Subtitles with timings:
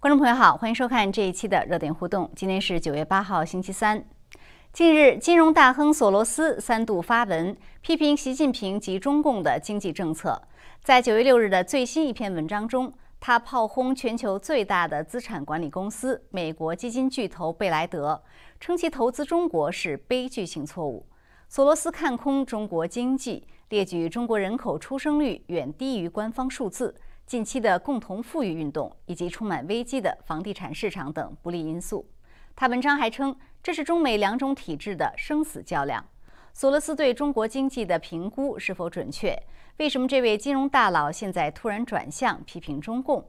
[0.00, 2.30] 观众朋友好，欢迎收看这一期的热点互动。
[2.36, 4.04] 今天是九月八号，星期三。
[4.72, 10.40] 近日，金融大亨索罗斯三度发文批评习近平及中共的经济政策。
[10.84, 18.22] 在九月六日的最新一篇文章中，他炮轰全球最大的资产管理公司美国基金巨头贝莱德，
[18.60, 21.04] 称其投资中国是悲剧性错误。
[21.48, 26.94] 索罗斯看空中国经济，列举中国人口出生率远低于官方数字、
[27.28, 32.08] 近期的共同富裕运动以及充满危机的房地产市场等不利因素。
[32.56, 36.02] 他文章还称，这是中美两种体制的生死较量。
[36.54, 39.38] 索罗斯对中国经济的评估是否准确？
[39.76, 43.22] 为什么这位金融大佬现在突然转向批评中共？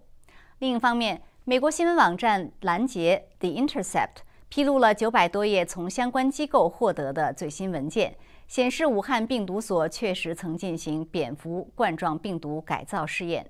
[0.60, 4.24] 另一方面，美国新闻网站拦截 The Intercept。
[4.48, 8.16] 披露了九百多页从相关机构获得的最新文件，
[8.48, 13.46] 显示武汉病毒所确实曾进行蝙蝠冠状病毒改造试验。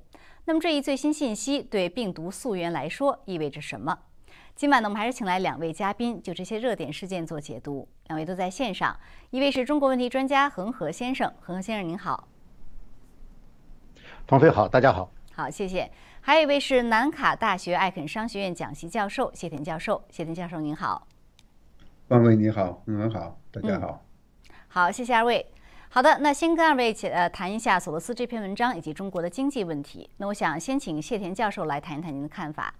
[0.50, 3.96] 那么这一最新信息对病毒溯源来说意味着什么？
[4.56, 7.88] 今晚呢，我们还是请来两位嘉宾就这些热点事件做解读。
[8.08, 12.28] 两位都在线上，一位是中国问题专家恒河先生，恒河先生您好。
[14.26, 15.12] 方飞好，大家好。
[15.36, 15.92] 好，谢谢。
[16.20, 21.08] 还有一位是南卡大学艾肯商学院讲席教授谢田教授，谢田教授您好。
[22.08, 24.04] 万飞你好，嗯好，大家好。
[24.68, 25.46] 好，谢谢二位。
[25.92, 30.08] 好的，那先跟二位一起呃谈一下索罗斯这篇文章以及中国的经济问题。
[30.18, 32.72] 那我想先请谢田教授来谈一谈您的看法。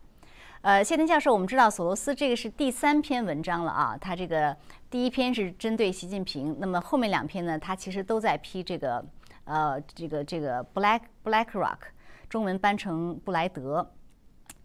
[0.62, 4.56] 呃，谢田教授，我们知道索罗斯这个是第三篇文章了啊，他这个
[4.92, 9.04] 第一篇是针对习近平，那么后面两篇呢，他其实都在批这个
[9.46, 11.78] 呃这个这个 Black BlackRock。
[12.30, 13.92] 中文翻成布莱德。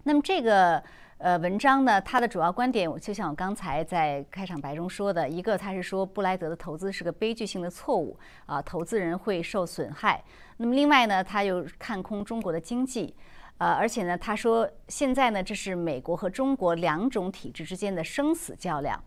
[0.03, 0.85] 那么这个
[1.25, 10.23] 呃文章呢，它的主要观点就像我刚才在开场白中说的，一个他是说布莱德的投资是个悲剧性的错误啊，投资人会受损害。
[10.59, 13.15] 那么另外呢，他又看空中国的经济，
[13.57, 19.03] 呃，而且呢，他说现在呢，这是美国和中国两种体制之间的生死较量。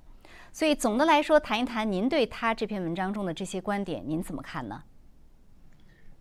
[0.51, 4.81] 所以总的来说，谈一谈您对他这篇文章中的这些观点，您怎么看呢？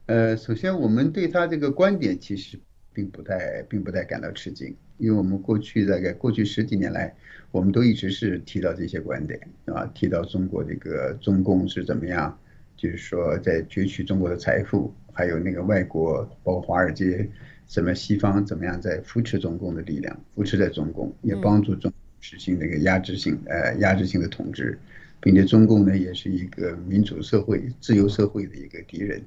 [0.05, 2.61] 呃，首先我们对他这个观点其实
[2.93, 7.15] 并不太，并不太感到吃惊，因为我们过去大概过去十几年来，
[7.51, 12.39] 我们都一直是提到这些观点啊，提到中国这个中共是怎么样，
[12.77, 17.29] 就是说在攫取中国的财富，还有那个外国包括华尔街，
[17.69, 24.79] 什么西方怎么样在扶持中共的力量，扶持在中共，也帮助中实行那个压制性呃压制性的统治，
[25.21, 29.23] 并且中共呢也是一个民主社会、自由社会的一个敌人。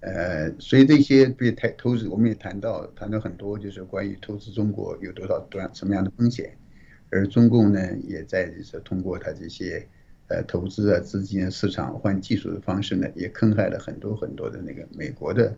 [0.00, 6.54] 呃，所以这些被谈投资，我们也谈到谈到很多，就是关于投资中国有多少多什么样的风险，
[7.10, 9.84] 而中共呢，也在就是通过他这些
[10.28, 15.56] 呃投资啊、资金啊、市场换技术的方式呢，也坑害了很多很多的那个美国的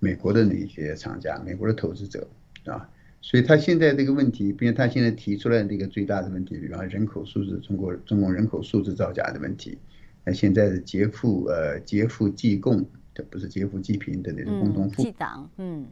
[0.00, 2.28] 美国的那些厂家、美国的投资者
[2.64, 2.90] 啊。
[3.22, 9.78] 所以他现在这个问题，并且他现在提出来这个最大的问题，比方人口数字，中国中国人口数字造假的问题，
[10.24, 12.84] 那现在的劫富呃劫富济共。
[13.24, 15.86] 不是劫富济贫的那种共同富，济党，嗯，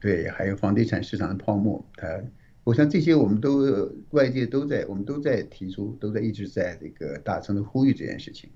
[0.00, 2.20] 对，还有房地产市场的泡沫，它，
[2.64, 8.50] 我想这些我们都外界都在，我们都在提出，都在一直在这个大声的呼吁这件事情。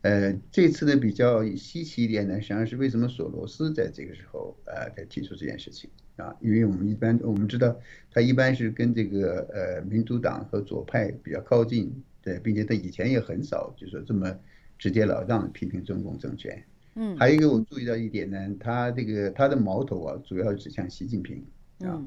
[0.00, 6.34] 呃，这次呢比较稀奇一点呢，实际上是为什么索罗斯在这个时候呃在提出这件事情啊？
[6.40, 7.78] 因为我们一般我们知道，
[8.10, 14.36] 他一般是跟这个呃民主党和左派比较靠近，对，并且他以前也很少就说这么
[14.76, 16.60] 直截了当的批评中共政权。
[16.94, 21.42] 嗯，还有一个我注意到一点呢，他这个他的矛头啊，主要指向习近平
[21.80, 22.04] 啊，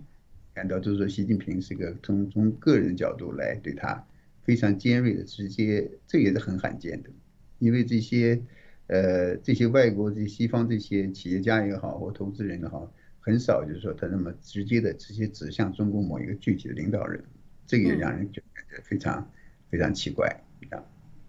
[0.53, 4.05] 感到就是说习近平是个从从个人角度来对他
[4.43, 7.09] 非常尖锐的直接，这也是很罕见的，
[7.57, 8.39] 因为这些
[8.87, 17.23] 呃这些外国这些西方这些企业家也好或投资人也好，很少就是说他那么直接的直接指向中国某一个具体的领导人，
[17.65, 19.27] 这个也让人就感觉非常
[19.71, 20.27] 非常奇怪。
[20.27, 20.44] 啊。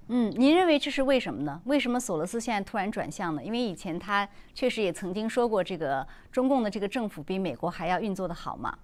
[0.09, 1.61] 嗯，您认为这是为什么呢？
[1.65, 3.43] 为什么索罗斯现在突然转向呢？
[3.43, 8.79] 因为以前他确实也曾经说过，这个中共的这个政府比美国还要运作的好嘛。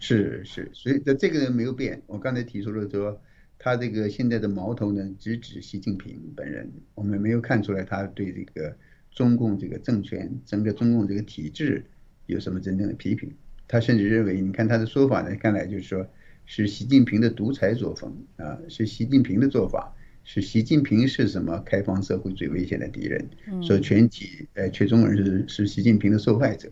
[0.00, 2.02] 是是，所以这这个人没有变。
[2.08, 3.20] 我刚才提出了说，
[3.56, 6.68] 他这个现在的矛头呢，直指习近平本人。
[6.96, 8.76] 我们没有看出来他对这个
[9.12, 11.84] 中共这个政权、整个中共这个体制
[12.26, 13.32] 有什么真正的批评。
[13.68, 16.04] 他甚至认为，你看他的说法呢，看来就是说
[16.46, 19.94] 是习近平的独裁作风啊，是习近平的做法。
[20.24, 23.28] 是习近平是什么开放社会最危险的敌人？
[23.62, 26.70] 说全体呃全中国人是是习近平的受害者，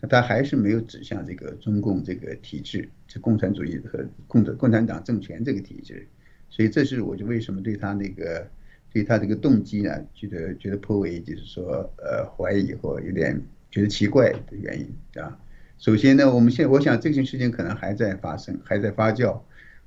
[0.00, 6.06] 那他还是没有指向这个中共这个体制，这共产主义和共共产党政权这个体制，
[6.48, 8.48] 所以这是我就为什么对他那个
[8.92, 13.40] 对他这个动机呢，觉得觉得颇为就是说呃怀疑或有点
[13.70, 15.38] 觉得奇怪的原因啊。
[15.78, 19.40] 首先呢，我们现我想这件事情可能还在发生，还在发酵。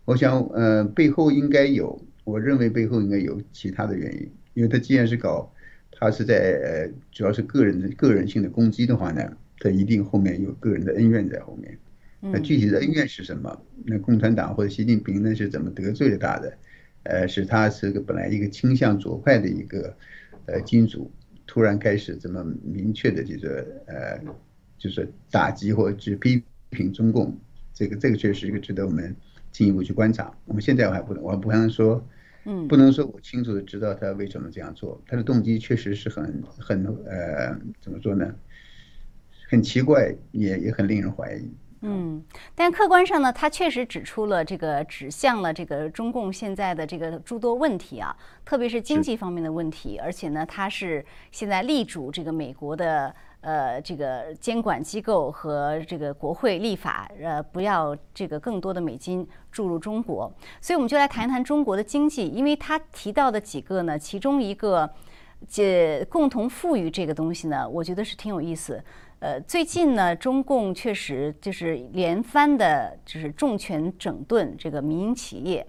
[0.03, 5.50] 我想，呃，背后应该有，我认为背后应该有其他的原因，因为他既然是搞，
[5.92, 11.77] 他是在呃，主要是个人的个人性的攻击的话呢，他一定后面有个人的恩怨在后面。
[12.19, 13.62] 那具体的恩怨是什么？
[13.86, 16.57] 那共产党或者习近平呢是怎么得罪了他的？
[17.04, 19.95] 呃，是他是个本来一个倾向左派的一个
[20.48, 21.12] 呃金主，
[21.45, 24.19] 突然开始这么明确的这个呃，
[24.80, 26.42] 就是打击或者是批
[26.72, 27.38] 评中共，
[27.75, 29.16] 这个这个确实是一个值得我们
[29.51, 30.36] 进一步去观察。
[30.45, 32.04] 我们现在我还不能，我还不能说，
[32.45, 38.33] 嗯，不能说我清楚的知道他为什么这样做，他的动机确实是很很呃，怎么说呢？
[39.50, 41.51] 很奇怪，也也很令人怀疑。
[41.81, 42.24] 嗯，
[42.56, 53.13] 但客观上呢，他确实指出了这个指向了这个中共现在的这个诸多问题啊，特别是经济方面的问题，而且呢，他是现在力主这个美国的
[53.45, 64.89] 呃这个监管机构和这个国会立法，呃不要这个更多的美金注入中国，所以我们就来谈一谈中国的经济，因为他提到的几个呢，其中一个
[65.47, 68.83] 这共同富裕这个东西呢，我觉得是挺有意思。
[69.19, 75.65] 呃，最近呢，中共确实就是连番的，就是重拳整顿这个民营企业，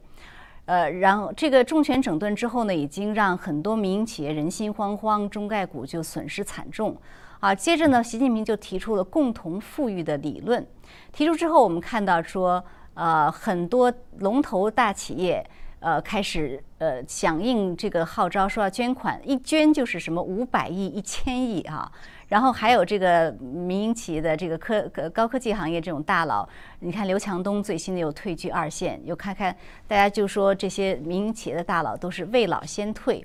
[0.64, 6.96] 呃，然后这个重拳整顿之后呢，已经让很多民营企业人心惶惶，中概股就损失惨重，
[7.40, 10.66] 啊，接着呢，习近平就提出了共同富裕的理论，
[11.12, 15.44] 提出之后，我们看到说，呃，很多龙头大企业。
[15.78, 21.92] 呃，开始呃响应这个号召，说要捐款，一捐就是什么五百亿、一千亿啊。
[22.28, 26.48] 然后还有这个民营企业的这个科高科技行业这种大佬，
[26.80, 29.54] 你看刘强东最新的又退居二线，又看看
[29.86, 33.24] 大家就说这些民营企业的大佬都是未老先退。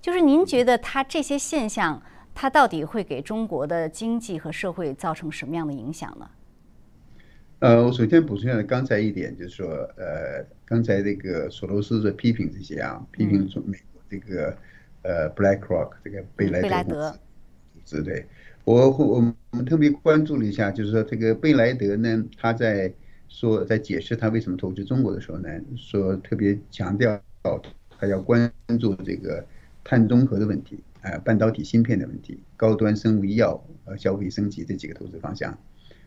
[0.00, 2.00] 就是您觉得他这些现象，
[2.40, 6.30] 他到底会给中国的经济和社会造成什么样的影响呢？
[7.58, 14.56] 呃，我首先补充一下刚才一点，就是说，呃，刚才这个索罗斯在批评这些啊，批评中美国这个
[15.02, 17.10] 呃 BlackRock 这个贝莱德
[17.84, 18.24] 组织，对。
[18.62, 22.92] 我我我们特别关注了一下，就是说这个贝莱德呢，他在
[23.28, 27.20] 说在解释他为什么投资中国的时候呢，说特别强调
[27.98, 28.48] 他要关
[28.78, 29.44] 注这个
[29.82, 35.56] 碳中和的问题，呃，半导体芯片的问题，高端生物医药和消费升级这几个投资方向。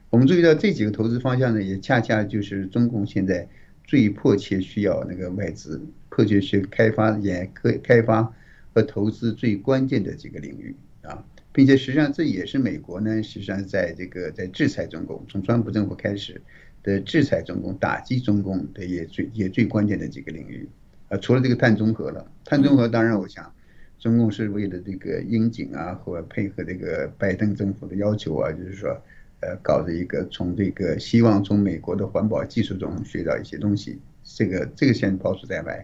[0.09, 3.47] 我们注意到这几个投资方向呢，也恰恰就是中共现在
[3.85, 8.33] 最迫切需要那个外资，迫切去开发、研开开发
[8.73, 11.23] 和投资最关键的几个领域啊，
[11.53, 16.41] 并且实际上这也是美国呢，实际上在这个在制裁中共，从川普政府开始
[16.83, 20.67] 的制裁中共、打击中共的也最也最关键的几个领域
[21.07, 23.53] 啊，除了这个碳中和了，碳中和当然我想，
[24.01, 29.01] 中共是为了这个应景啊，或配合这个拜登政府的要求啊，就是说。
[29.43, 35.83] 呃，搞的一个从这个希望从美国的环保技术中学到一些东西，这个这个先抛出在外。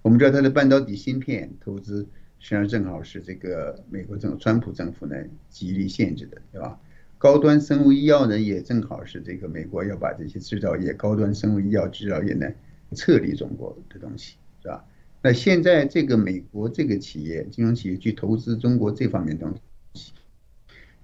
[0.00, 1.98] 我们知道它的半导体芯片投资，
[2.38, 5.16] 实际上正好是这个美国政府川普政府呢
[5.50, 6.80] 极力限制的，对吧？
[7.18, 12.50] 高端生物医药呢也正好是这个美国要把这些制造业、高端生物医药制造业呢
[12.94, 14.82] 撤离中国的东西，是吧？
[15.24, 19.50] 那现在这个美国这个企业、金融企业去投资中国这方面东
[19.94, 20.12] 西，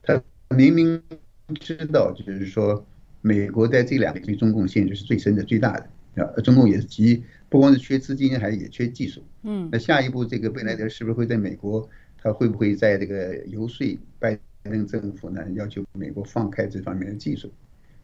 [0.02, 0.22] 他
[0.55, 1.03] 明明。
[1.58, 2.86] 知道，就是说，
[3.22, 6.41] 美国在这两个对中共限制是最深的、最大的啊。
[6.43, 9.20] 中共也是急，不光是缺资金，还也缺技术。
[9.43, 11.89] 嗯，那下一步这个贝莱德是不是会在美国？
[12.22, 13.84] 他会不会在这个游说
[14.20, 15.44] 拜登政府呢？
[15.56, 17.50] 要求美国放开这方面的技术？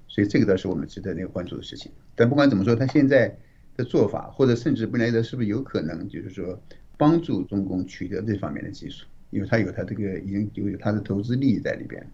[0.09, 1.93] 所以这个倒是我们值得那个关注的事情。
[2.17, 3.39] 但不管怎么说，他现在
[3.77, 6.59] 的做法，或者甚至布莱德是不是有可能，就是说
[6.97, 9.05] 帮助中共取得这方面的技术？
[9.31, 12.05] 因为他有他这个已经有有他的投资利益在里边。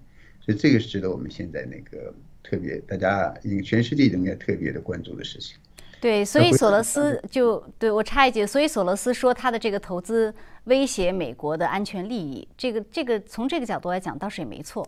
[0.45, 5.57] 所以这个是值得我们现在那个特别，大家因为全世界应该特别的关注的事情。
[6.01, 14.85] 对，所以索罗斯就对我插一句，所以索罗斯说他的这个投资威胁美国的安全利益，这个这个从这个角度来讲倒是也没错。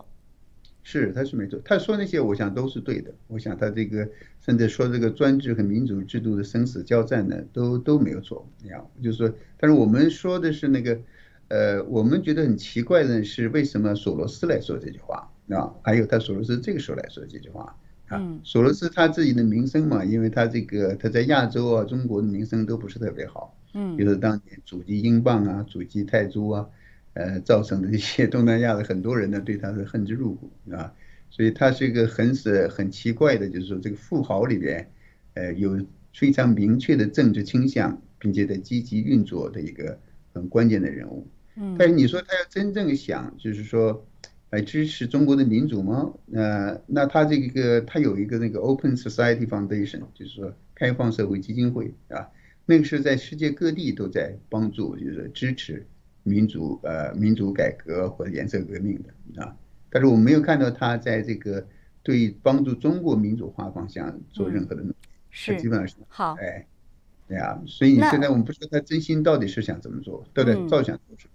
[0.85, 3.11] 是，他是没错，他说那些我想都是对的。
[3.27, 4.09] 我想他这个
[4.41, 8.47] 甚至说这个专制和民主制度的生死交战呢，都都没有错。
[8.63, 11.01] 你看，就是说，但是我们说的是那个，
[11.49, 15.29] 呃，我们觉得很奇怪的是，为什么索罗斯来说这句话？
[15.51, 17.77] 啊，还有他索罗斯这个时候来说这句话
[18.09, 26.67] 啊，索罗斯他自己的名声嘛，因为他这个他在亚洲啊，中国的名声都不是特别好，嗯，比如当年阻击英镑啊，阻击泰铢啊，
[27.15, 30.93] 呃，造成的一些东南亚的很多人呢对他是恨之入骨啊，
[31.31, 34.89] 所以他是一个很是很奇怪的，就是说这个富豪里边，
[35.35, 39.99] 呃，有非常明确的政治倾向，并且在积极运作的一个
[40.33, 44.07] 很关键的人物，嗯，但是你说他要真正想，就是说。
[44.51, 46.15] 来支持中国的民主吗？
[46.33, 52.29] 呃，那他这个他有一个那个 Open Society Foundation，就是说开放社会基金会啊，
[52.65, 55.85] 那个是在世界各地都在帮助，就是支持
[56.25, 59.57] 民主呃民主改革或者颜色革命的啊。
[59.89, 61.65] 但是我没有看到他在这个
[62.03, 64.97] 对帮助中国民主化方向做任何的努力，
[65.31, 66.67] 是基本上是好，哎，
[67.29, 71.31] 对呀，所以你现在我们不知道他真心到底是想怎么做，到底照想做什么。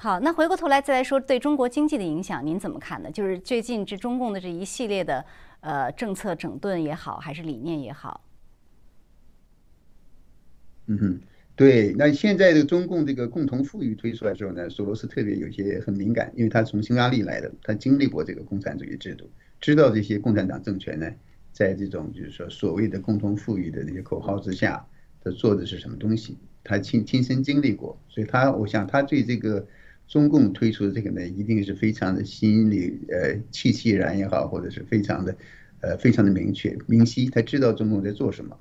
[0.00, 3.10] 好，那回过头来再来说对中国经济的影响，您怎么看呢？
[3.10, 5.24] 就是最近这中共的这一系列的
[5.58, 8.24] 呃政策整顿也好，还是理念也好。
[10.86, 11.20] 嗯哼。
[11.58, 19.28] 对，那现在的中共这个共同富裕推出来之后呢，索罗斯特别有些很敏感，因为他从匈牙利来的，他经历过这个共产主义制度，
[19.60, 21.10] 知道这些共产党政权呢，
[21.52, 24.86] 在这种就是说所谓的共同富裕的那些口号之下，
[25.20, 29.66] 他做的是什么东西，他亲亲身经历过，所以他我想他对这个
[30.06, 35.36] 中共推出的这个呢，一定是非常的心里呃气气然也好，或者是非常的
[35.80, 38.56] 呃非常的明确明晰，他知道中共在做什么。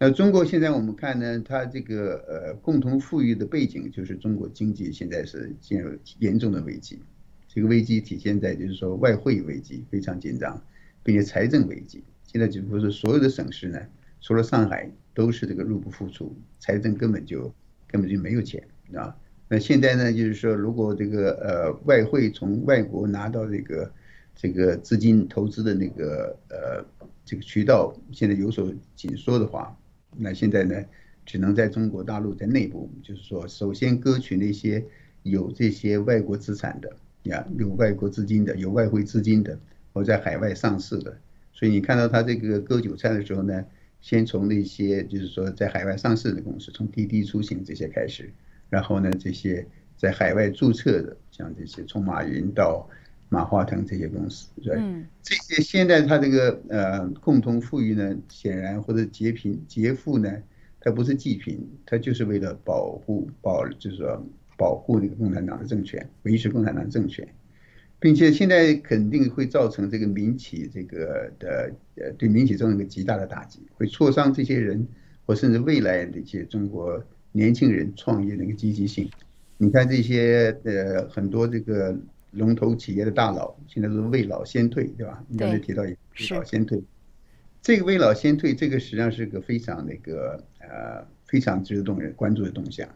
[0.00, 7.00] 那中国现在我们看呢，它这个呃共同富裕的背景就是中国经济现在是进入严重的危机，
[7.48, 10.62] 这个危机体现在就是说外汇危机非常紧张，
[11.02, 13.80] 并且财政危机，现在几乎是所有的省市呢，
[14.20, 17.52] 除了上海都是这个入不敷出，财政根本就
[17.88, 18.62] 根本就没有钱
[18.94, 19.16] 啊。
[19.48, 23.92] 那现在呢，就是说如果这个呃外汇从外国拿到这个
[24.36, 26.86] 这个资金投资的那个呃
[27.24, 29.76] 这个渠道现在有所紧缩的话，
[30.16, 30.84] 那现在呢，
[31.26, 34.84] 只能在中国大陆在内部，就是说，首先割取那些
[35.22, 39.58] 有这些外国资产的呀，有外国资金的，有外汇资金的，
[39.92, 41.16] 或在海外上市的。
[41.52, 43.64] 所以你看到他这个割韭菜的时候呢，
[44.00, 48.32] 先从那些就是说在海外上市的公司，从滴滴出行这些开始，
[48.70, 52.88] 然后呢，这些在海外注册的，像这些从马云到。
[53.30, 54.74] 马化腾这些公司，对，
[55.22, 60.32] 这些现在他这个呃共同富裕呢，显然或者劫贫劫富呢，
[60.80, 67.28] 它不是济贫，它就是为了保护保，就是说保护那个共产党的政权，维持共产党的政权，
[68.00, 74.88] 并且现在肯定会造成这个民企这个的呃对民企造成一个极大的打击，会挫伤这些人
[75.26, 79.06] 或甚至未来的一些中国年轻人创业的一个积极性。
[79.58, 81.94] 你看这些呃很多这个。
[82.30, 85.24] 龙头企业的大佬现在都是未老先退，对吧？
[85.28, 85.96] 你刚才提到未
[86.30, 86.82] 老先退，
[87.62, 92.86] 这个未老先退，这个实际上是个非常那个呃非常值得动人关注的动向。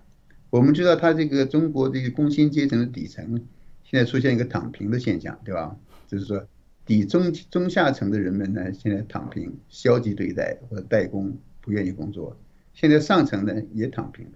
[0.50, 3.42] 我们知道，他这个中国这个工薪阶层的底层
[3.84, 5.74] 现在出现一个躺平的现象，对吧？
[6.06, 6.46] 就是说，
[6.84, 12.36] 底中中下层的人们呢，现在躺平、消极对待或者代工，不愿意工作。
[12.74, 14.32] 现在上层呢也躺平了。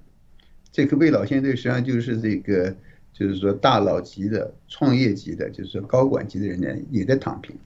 [0.73, 2.75] 这个未老先退实际上就是这个。
[3.19, 7.57] 就是说，大佬级的、创业级的，就是说高管级的人呢，也在躺平。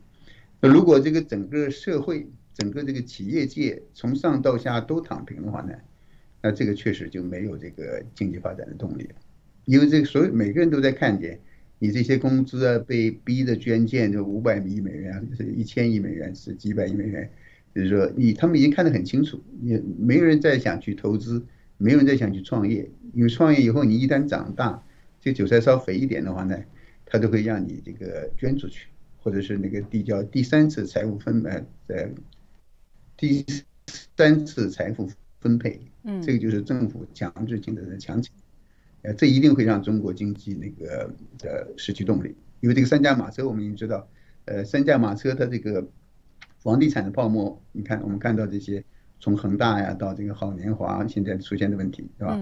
[0.60, 5.72] 那如果这个整个社会、整个这个企业界从上到下都躺平的话呢，
[6.40, 9.14] 那这个确实就没有这个经济发展的动力了。
[9.64, 11.40] 因为这个所有每个人都在看见，
[11.80, 17.28] 你这些工资啊，被逼的捐建，就五百亿美元，是一千亿美元，是几百亿美元，
[17.74, 21.44] 就是说你他们已经看得很清楚，也没有人再想去投资，
[21.76, 24.80] 没有人再想去创业，因为创业以后你一旦长大。
[25.20, 26.58] 这韭菜稍肥一点的话呢，
[27.04, 32.08] 它都会让你这个捐出去，或者是那个递交第三次财务分呃呃
[33.16, 33.44] 第
[34.16, 35.10] 三次财富
[35.40, 38.30] 分配，嗯，这个就是政府强制性的强制，
[39.02, 41.12] 呃，这一定会让中国经济那个
[41.42, 44.08] 呃失去动力，因为这个三驾马车我们已经知道，
[44.46, 45.86] 呃，三驾马车它这个
[46.58, 48.82] 房地产的泡沫，你看我们看到这些
[49.18, 52.40] 从恒大呀到这个好年华现在出现的问题，是吧？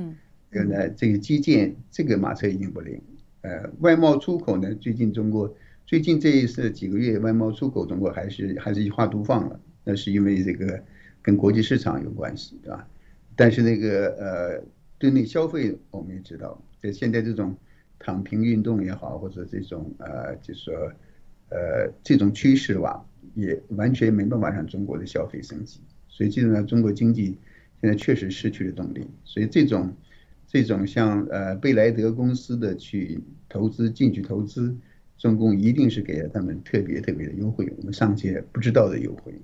[0.50, 3.00] 这个呢，这个基建这个马车已经不灵。
[3.42, 5.54] 呃，外贸出口呢，最近中国
[5.86, 10.82] 最近这一次几个月外贸出口中国还是还是一花独放了，那是因为这个
[11.22, 12.88] 跟国际市场有关系，对吧？
[13.36, 14.64] 但是那个呃，
[14.98, 17.56] 对内消费我们也知道，在现在这种
[17.98, 20.74] 躺平运动也好，或者这种呃，就是说
[21.50, 25.80] 呃这种趋势吧，也完全没办法让中国的消费升级。
[26.08, 27.38] 所以基本上中国经济
[27.80, 29.06] 现在确实失去了动力。
[29.24, 29.94] 所以这种。
[30.50, 34.74] 这种像呃贝莱德公司的去投资进去投资，
[35.18, 39.34] 中共一定是给了他们特别特别的优惠，我们上届不知道的优惠。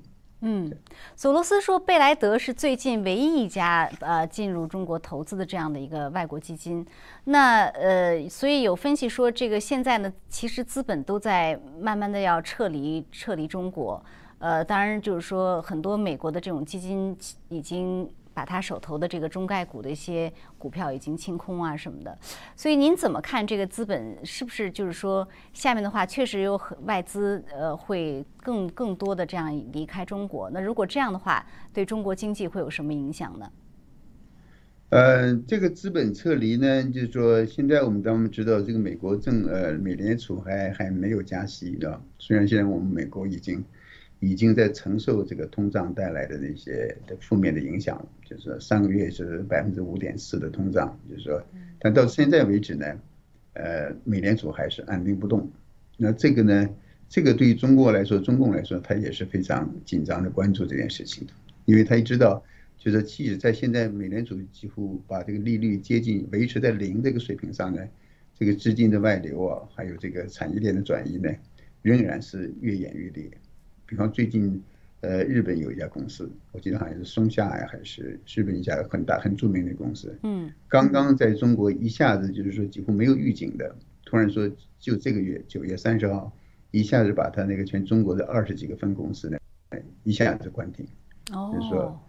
[0.41, 0.73] 嗯，
[1.15, 6.87] 索罗斯说贝莱德是最近唯一一家呃进入中国投资的这样的一个外国基金。
[7.25, 14.03] 那呃，所以有分析说，这个现在呢，其实资本都在慢慢的要撤离撤离中国。
[14.39, 17.15] 呃，当然就是说很多美国的这种基金
[17.51, 18.09] 已经。
[18.35, 22.19] 把他手头的这个中概股的一些股票已经清空啊什么的。
[22.55, 30.51] 所以您怎么看这个资本是不是就是说下面的话确实有很外资呃会更更多的这样离开中国？
[30.51, 33.51] 那如果这样的话，对中国经济会有什么影响呢？
[34.91, 43.65] 呃，这个资本撤离呢，就是说，现在我们当然知道，这个美国政呃美联储还还没有加息的，虽然现在我们美国已经
[44.25, 51.43] 已经在承受这个通胀带来的那些的负面的影响，就是上个月是百分之五点四的通胀，就是说，
[51.79, 52.87] 但到现在为止呢，
[53.53, 55.51] 呃，美联储还是按兵不动。
[55.97, 56.69] 那这个呢，
[57.09, 61.27] 这个对于中国来说，中共来说，他也是非常紧张的关注这件事情，
[61.65, 62.43] 因为他也知道。
[62.77, 67.81] 就是即使在现在美联储几乎把这个利率接近维持在零这个水平上呢，
[68.39, 71.31] 这个资金的外流啊，还有这个产业链的转移呢，
[71.81, 73.31] 仍然是越演越烈。
[73.87, 74.63] 比方最近，
[75.01, 83.75] 呃，日本有一家公司，我记得好像是松下呀，还是日本一家很大很著名的公司，嗯，刚刚在中国一下子就是说几乎没有预警的，
[84.05, 86.33] 突然说就这个月九月三十号，
[86.71, 89.39] 一下子把他那个全中国的二十几个分公司呢，
[90.03, 90.87] 一下子关停，
[91.33, 92.01] 哦，就是说。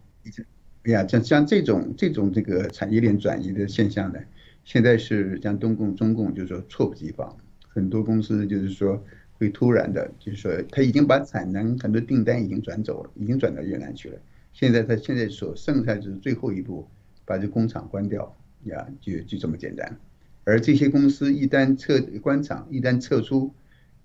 [0.88, 4.20] 哎呀，像像这种这种这个产业链转移的现象呢，
[4.63, 7.36] 现在是像东共中共就是说猝不及防，
[7.67, 9.03] 很多公司就是说
[9.38, 14.18] 会突然的，就是说他已经把产能很多订单已经转走了，已经转到越南去了。
[14.54, 16.88] 现在他现在所剩下就是最后一步，
[17.25, 19.98] 把这工厂关掉，呀，就就这么简单。
[20.46, 23.54] 而这些公司一旦撤关厂，一旦撤出，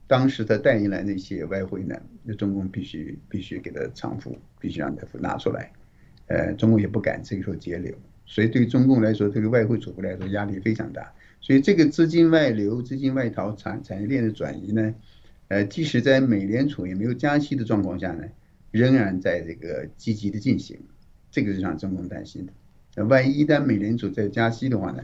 [0.06, 1.94] 当时他带进来那些外汇呢，
[2.24, 5.70] 那中共必须必须给他偿付，必须让他拿出来。
[6.26, 7.94] 呃，中共也不敢这个时候截流，
[8.24, 11.12] 所以对中共来说，这个外汇储备来说压力非常大。
[11.40, 14.94] 所以这个资金外流、资金外逃、产产业链的转移呢，
[15.50, 18.22] 呃，即使在美联储也没有加息的状况下呢，
[18.70, 20.78] 仍然在这个积极的进行。
[21.32, 22.52] 这个是让中共担心的。
[22.94, 25.02] 那万一一旦美联储再加息的话呢，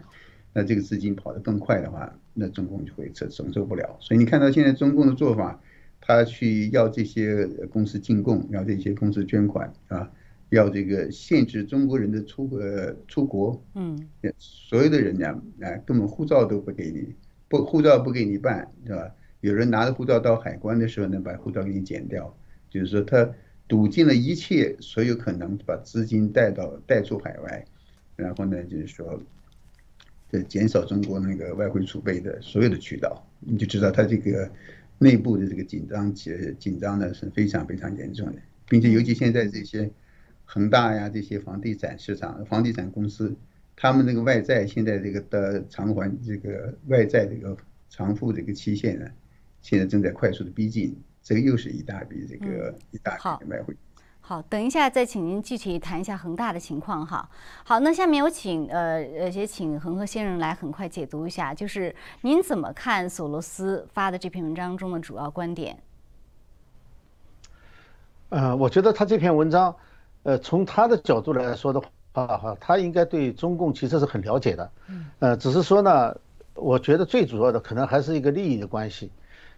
[0.53, 3.97] 那这个资金跑得更快的话，那中共就会承承受不了。
[4.01, 5.61] 所以你看到现在中共的做法，
[6.01, 10.11] 他去要这些公司进贡，要这些公司捐款啊。
[10.51, 13.99] 要这个限制中国人的出呃出国，嗯，
[14.39, 15.27] 所有的人呢，
[15.61, 17.13] 啊，根本护照都不给你，
[17.49, 19.13] 不护照不给你办，是吧？
[19.41, 22.37] 有人拿着护照到海关的时候呢，把护照给你剪掉，
[22.71, 23.29] 就是说他
[23.69, 27.65] 堵尽了一切所有可能把资金带到带出海外，
[28.17, 29.21] 然后呢，就是说，
[30.31, 34.51] 这减少中国那个外汇储备的所有的渠道，你就知道他这个
[34.99, 39.91] 内部的这个紧张紧紧张呢是非常非常严重的，并且尤其现在这些。
[40.49, 43.35] 恒大呀，这些房地产市场、房地产公司，
[43.75, 47.57] 他们那个外债现在这个的偿还这个外债这个
[47.91, 49.11] 偿付这个期限呢，
[49.67, 53.77] 现在正在快速的逼近，这个又是一大笔这个一大笔的外汇。
[54.21, 57.29] 好，等一下再请您具体谈一下恒大的情况哈。
[57.65, 65.77] 好，那下面有请呃呃也请恒河先生来很快解读一下，就是您怎么看索罗斯发的这篇文章中的主要观点？
[68.29, 69.75] 呃，我觉得他这篇文章。
[70.23, 71.81] 呃，从他的角度来说的
[72.13, 74.71] 话，哈，他应该对中共其实是很了解的，
[75.19, 76.17] 呃，只是说呢，
[76.55, 79.11] 我觉得最主要的可能还是一个利益的关系。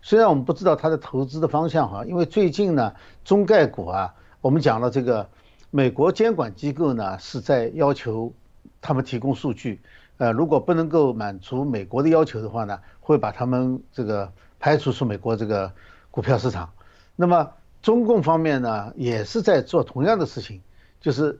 [0.02, 5.28] 虽然我们不知道它的投资的方向哈，因为最近呢，中概股啊，我们讲了这个
[5.70, 8.32] 美国监管机构呢是在要求
[8.80, 9.80] 他们提供数据，
[10.16, 15.72] 呃，如果不能够满足美国的要求的话呢，会把他们这个排除出美国这个
[16.10, 16.70] 股票市场。
[17.16, 17.50] 那么。
[17.80, 20.60] 中共方面呢，也是在做同样的事情，
[21.00, 21.38] 就是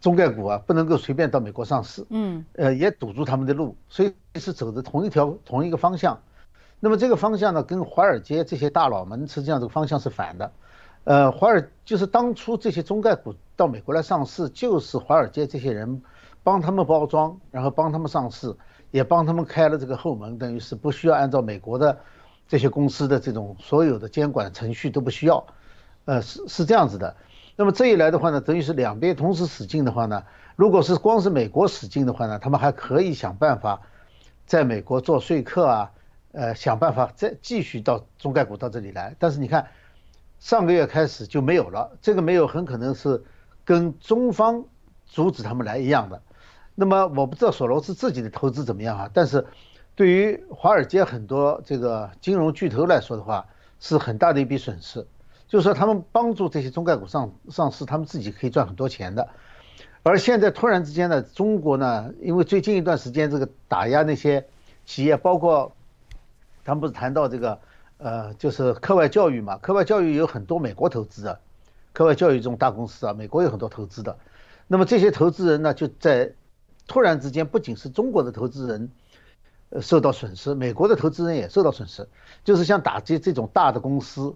[0.00, 6.20] 中概股啊不能够随便到美国上市，嗯，呃，也堵住他们的路，所以是走的同一条同一个方向。
[6.84, 10.50] 那么这个方向呢，跟华尔街这些大佬们实际上这个方向是反的。
[11.04, 16.02] 呃，华尔就是当初这些中概股到美国来上市，就是华尔街这些人
[16.42, 18.52] 帮他们包装，然后帮他们上市，
[18.90, 21.96] 也帮他们开了这个后门，等于是不需要按照美国的
[22.48, 25.46] 这些公司的这种所有的监管程序都不需要。
[26.06, 27.14] 呃，是是这样子的，
[27.54, 30.24] 那么这一来的话呢，等于是两边同时使劲的话呢，
[30.56, 33.80] 如果是光是美国使劲的话呢，他们还可以想办法
[34.46, 35.92] 在美国做说客啊，
[36.32, 39.14] 呃，想办法再继续到中概股到这里来。
[39.18, 39.68] 但是你看，
[40.40, 43.22] 上个月开始就没有了，这个没有很可能是
[43.64, 44.64] 跟中方
[45.06, 46.20] 阻止他们来一样的。
[46.74, 49.46] 那么我不知道索罗斯自己的投资怎么样啊，但是
[49.94, 53.46] 对于华尔街很多这个金融巨头来说的话，
[53.78, 55.06] 是很大的一笔损失。
[55.48, 59.28] 就是说，他们帮助这些中概股上上市，他们自己可以赚很多钱的。
[60.02, 64.46] 而现在突然之间呢，中国呢，因为最近一段时间这个打压那些
[64.86, 65.76] 企业，包括
[66.64, 67.58] 他们不是谈到这个
[67.98, 69.56] 呃，就是课外教育嘛？
[69.58, 71.40] 课外教育有很多美国投资的，
[71.92, 74.16] 课外教育这种大公司啊，美国有很多投资的。
[74.66, 76.32] 那么这些投资人呢，就在
[76.86, 78.90] 突然之间，不仅是中国的投资人，
[79.70, 82.08] 呃，受到损失，美国的投资人也受到损失，
[82.44, 84.34] 就是像打击这种大的公司，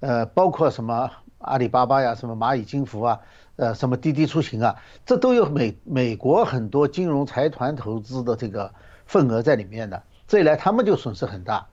[0.00, 3.20] 呃，包括什么阿里巴巴呀，什么蚂蚁金服啊，
[3.56, 4.76] 呃，什么滴滴出行啊，
[5.06, 8.72] 这都有美美国很多金融财团投资的这个
[9.06, 11.66] 份额在里面的，这一来他们就损失很大，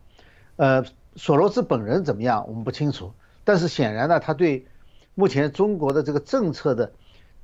[0.56, 0.84] 呃，
[1.16, 3.12] 索罗斯本人怎么样，我们不清楚，
[3.44, 4.66] 但是显然呢，他对
[5.14, 6.92] 目前中国的这个政策的。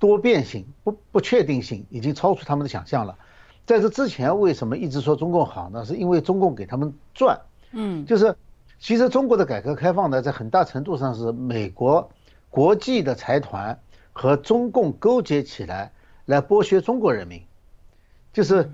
[0.02, 3.16] 多变性不不确定性已经超出他们的想象了，
[3.68, 5.86] 在这之前为什么一直说中共好呢？
[5.86, 7.40] 是因为中共给他们赚，
[7.72, 8.36] 嗯，就是
[8.80, 12.10] 其实中国的改革开放呢，在很大程度上是美国
[12.50, 13.80] 国际的财团
[14.12, 15.92] 和中共勾结起来
[16.26, 17.44] 来剥削中国人民，
[18.34, 18.72] 就是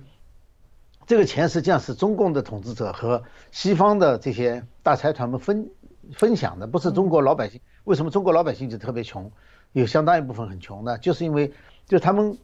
[1.08, 5.70] 这个钱实际上是中共的统治者和西方的这些大财团们分
[6.14, 7.62] 分享的，不是中国老百姓。
[7.86, 9.32] 为什么中国老百姓就特别穷？
[9.72, 11.54] 有相当一部分很穷的，就是因为
[11.86, 12.38] 就他们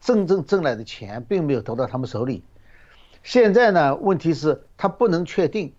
[0.00, 2.42] 真正挣来的钱并没有投到他们手里。
[3.22, 5.72] 现在呢，问题是他不能确定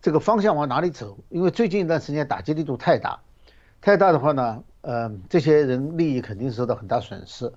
[0.00, 3.20] 这个方向往哪里走，因为最近一段时间打击力度太大，
[3.80, 7.52] 太大的话呢，呃，这些人利益肯定受到很大损失。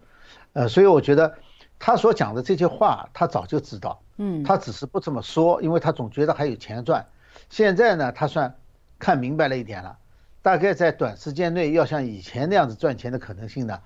[0.53, 1.35] 呃，所以我觉得
[1.79, 7.05] 他所讲的这些话，他早就知道，嗯，他只是不这么说，因为他总觉得还有钱赚。
[7.49, 8.55] 现在呢，他算
[8.97, 9.97] 看明白了一点了。
[10.41, 13.79] 大概在短时间内要像以前那样子赚钱的可能性呢，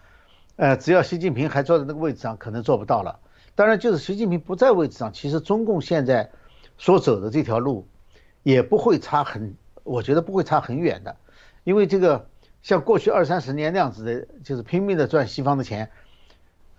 [0.58, 3.20] 呃，只要习近平还坐在那个位置上，可能做不到了。
[3.56, 6.30] 当然，就是习近平不在位置上，其实中共现在
[6.78, 7.88] 所走的这条路
[8.44, 11.16] 也不会差很，我觉得不会差很远的。
[11.64, 12.28] 因为这个
[12.62, 15.90] 像过去二三十年那样子的，就是拼命的赚西方的钱，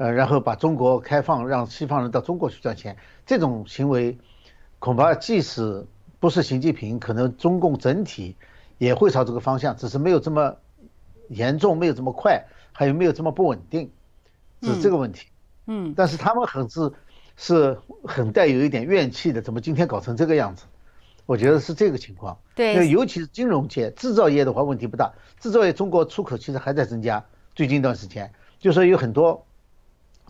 [0.01, 4.17] 呃，然后把中国开放，让西方人到中国去赚钱，这种行为
[4.79, 5.87] 恐怕即使
[6.19, 8.35] 不是习近平，可能中共整体。
[8.79, 10.57] 也会朝这个方向，只是没有这么
[11.29, 13.91] 严重，没有这么快，还有没有这么不稳定，
[14.63, 15.27] 是这个问题。
[15.67, 16.91] 嗯，但是他们很是
[17.37, 20.65] 是很带有一点怨气的，怎么今天搞成这个样子？
[21.27, 22.39] 我觉得是这个情况。
[22.55, 27.23] 对，尤其是金融界、制造业的话问题不大，制造业中国出口其实还在增加，
[27.55, 29.45] 最近一段时间就说有很多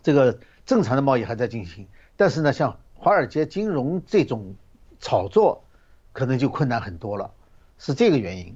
[0.01, 4.53] 这个正常的贸易还在进行，但是呢，像华尔街金融这种
[4.99, 5.63] 炒作，
[6.11, 7.29] 可能就困难很多了。
[7.77, 8.55] 是这个原因，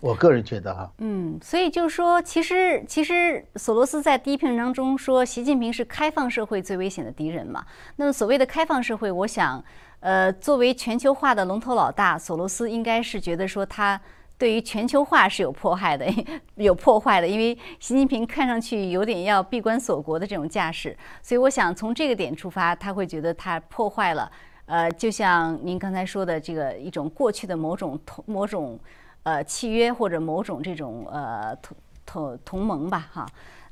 [0.00, 7.64] 我个人觉得哈，嗯，所以就是说，其实其实索罗斯在第一篇文章中说，习近平是开放社会最危险的敌人嘛。
[7.96, 9.64] 那么所谓的开放社会，我想，
[10.00, 13.98] 呃，作为全球化的龙头老大，索罗斯应该是觉得说他
[14.38, 16.06] 对于全球化是有破坏的，
[16.54, 24.30] 有破坏的，因为习近平看上去有点要闭关锁国的这种架势，所以我想从这个点出发，他会觉得他破坏了。
[24.66, 28.78] 呃，就像您刚才说的，这个一种过去的某种同某种
[29.24, 33.26] 呃契约或者某种这种呃同同同盟吧，哈。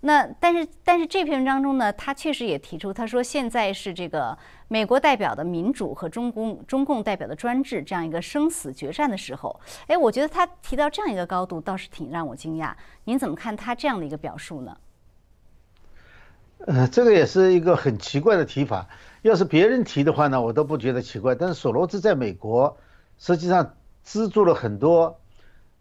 [0.06, 4.38] 那但是但是这篇文章中呢，他确实也提出，他说现在是这个
[4.68, 9.60] 美国代表的民主和中共中共代表的专制这样一个生死决战的时候。
[9.88, 12.72] 哎，我觉得他提到这样一个高度，倒是挺让我惊讶。
[13.02, 14.76] 您怎么看他这样的一个表述呢？
[16.66, 18.86] 呃，这个也是一个很奇怪的提法。
[19.22, 21.34] 要是别人提的话呢，我都不觉得奇怪。
[21.34, 22.76] 但是索罗斯在美国，
[23.18, 25.18] 实际上资助了很多，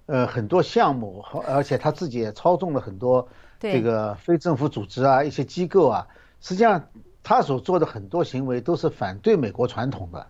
[0.08, 3.28] 呃，很多项目，而且他自己也操纵了很多
[3.60, 6.08] 这个非政府组织啊，一些机构啊。
[6.42, 6.90] 实际上，
[7.24, 10.28] 他所做的很多行为都是反对美国传统的，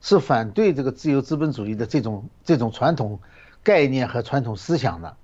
[0.00, 3.20] 是反对这个自由资本主义的这种这种传统
[3.62, 5.16] 概念和传统思想的。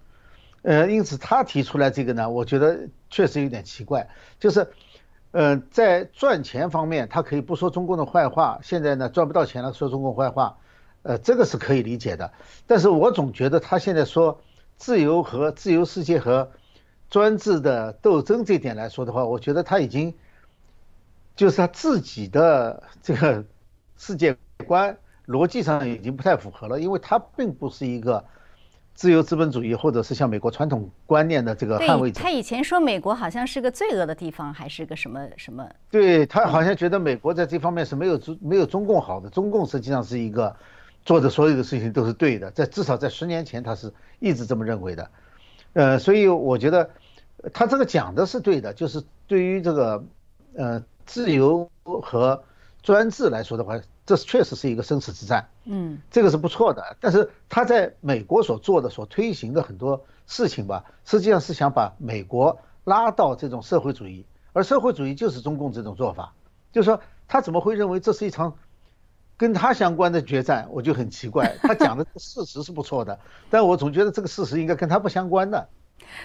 [0.63, 4.09] 呃，因此他提出来这个呢，我觉得确实有点奇怪，
[4.39, 4.69] 就是。
[5.31, 8.61] 呃，在赚钱方面，他可以不说中共的坏话。
[8.63, 10.57] 现在呢，赚不到钱了，说中共坏话，
[11.03, 12.33] 呃，这个是可以理解的。
[12.67, 14.41] 但是我总觉得他现在说
[14.79, 16.51] 自由和自由世界和
[17.11, 20.15] 专制的斗争这点来说的话，我觉得他已经
[21.37, 23.45] 就是他自己的这个
[23.97, 28.25] 世界观逻辑上已经不太符合了，因为他并不是一个。
[28.95, 35.65] 自由资本主义，或者是像美国传统观念的这个捍卫者，他以前说美国好像是个罪恶的地方，还是个什么什么？
[35.89, 40.53] 对他好像觉得美国在这方面是没有中没有中共好的，中共实际上是一个
[41.05, 45.09] 做的所有的事情都是对的，在至少在十年前他是一直这么认为的，
[45.73, 46.91] 呃，所以我觉得
[47.53, 50.05] 他这个讲的是对的，就是对于这个
[50.55, 52.43] 呃自由和
[52.83, 53.81] 专制来说的话。
[54.07, 56.97] 这确实是一个生死之战，嗯，这个是不错的。
[56.99, 66.33] 但是他在美国所做的、所推行的很多事情吧，实际上是想把美国拉到这种社会主义，而社会主义就是中共这种做法。
[66.73, 68.57] 就是说，他怎么会认为这是一场
[69.39, 70.69] 跟他相关的决战？
[70.71, 71.55] 我就很奇怪。
[71.63, 75.69] 他讲的事实是不错的， 但我总觉得这个事实应该跟他不相关的。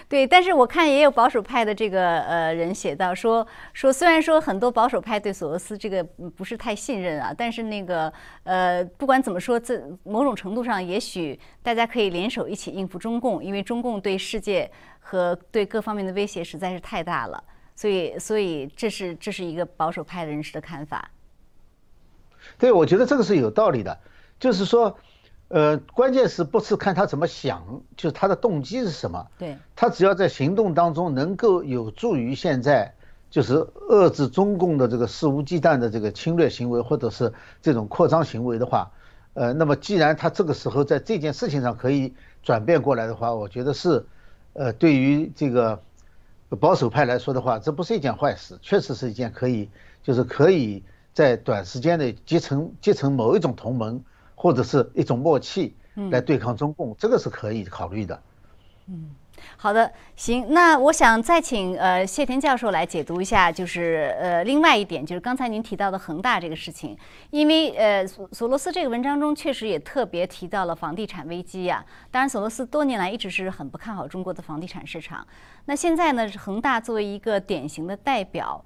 [0.08, 6.02] 对，但是我看也有保守派的这个呃人写到说说，虽然说很多保守派对索罗斯这个
[6.36, 8.10] 不是太信任啊，但是那个
[8.44, 17.44] 呃不管怎么说，这某种程度上也许大家可以联手一起应付中共，因为中共对世界和对各方面的威胁实在是太大了，
[17.76, 21.10] 所以所以这是这是一个保守派人士的看法。
[22.58, 23.98] 对，我觉得这个是有道理的，
[24.38, 24.96] 就是说。
[25.48, 29.26] 呃，关键是不是看他怎么想，就是他的动机是什么？
[29.38, 32.94] 对，他只要在行动当中能够有助于现在，
[33.30, 33.54] 就是
[33.88, 38.90] 遏制中共的这个肆无忌惮的这个侵略行为，或者是这种扩张行为的话，
[39.34, 44.04] 呃，那么既然他这个时候在这件事情上可以转变过来的话，我觉得是，
[44.54, 45.80] 呃，对于这个
[46.58, 49.68] 保守派来说的话，这不是一件坏事，确实是一件可以，
[50.02, 50.82] 就是可以
[51.14, 54.04] 在短时间内结成结成某一种同盟。
[54.36, 55.74] 或者是一种默契
[56.10, 58.22] 来对抗中共，这个是可以考虑的。
[58.88, 59.08] 嗯，
[59.56, 66.98] 好的，行，那我想再请呃谢田教授来解读一下，就是呃另外一点，就是刚才您提到的恒大这个事情，
[67.30, 71.82] 因为呃索索罗斯这个文章中确实也特别提到了房地产危机呀。
[72.10, 75.26] 当然，索罗斯多年来一直是很不看好中国的房地产市场。
[75.64, 78.62] 那现在呢，恒大作为一个典型的代表。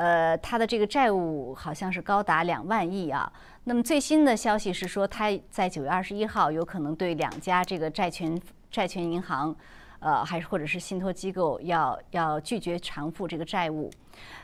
[0.00, 3.30] 呃，他的这个债务好像是高达两万亿啊。
[3.64, 9.54] 那么最新的消息是说，他在九月二十一号有可能对两家这个债权债权银行，
[9.98, 13.90] 呃，还是或者是信托机构要要拒绝偿付这个债务。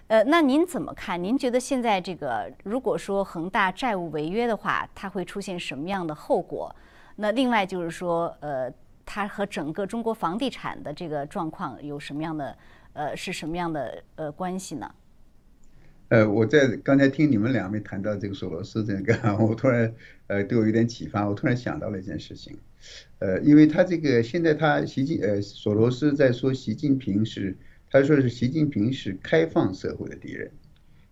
[0.09, 1.25] 呃，那您怎么看？
[1.25, 6.71] 您觉得现在这个如果说恒大债务违约的话，它会出现什么样的后果？
[7.16, 8.71] 那另外就是说，呃，
[9.07, 12.59] 它和整个中国房地产的这个状况有什么样的
[12.92, 14.95] 呃是什么样的呃关系呢？
[16.09, 19.14] 呃，我在刚才听你们两位谈到这个索罗斯这个，
[19.45, 19.92] 我突然
[20.29, 22.57] 呃对我有点启发，我突然想到了一件事情，
[23.19, 27.57] 呃，因为他这个现在他习近呃索罗斯在说习近平是，
[27.90, 30.49] 他说是习近平是开放社会的敌人，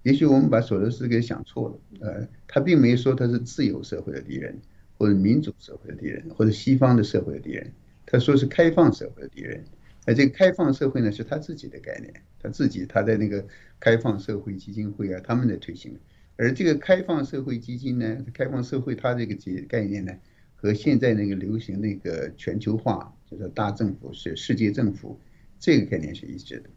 [0.04, 4.56] 也许我们把索罗斯给想错了，呃，他并没说他是自由社会的敌人，
[4.96, 7.72] 或者民主社会的敌人，或者西方的社会的敌人，
[8.06, 9.64] 他说是开放社会的敌人。
[10.06, 13.46] 而这个开放社会呢，是他自己的概念，他自己他在那个
[13.80, 15.98] 开放社会基金会啊，他们在推行。
[16.36, 20.12] 而这个开放社会基金呢，开放社会它这个概概念呢，
[20.56, 25.20] 和现在那个流行那个全球化，就是大政府是世界政府
[25.60, 26.68] 这个概念是一致的。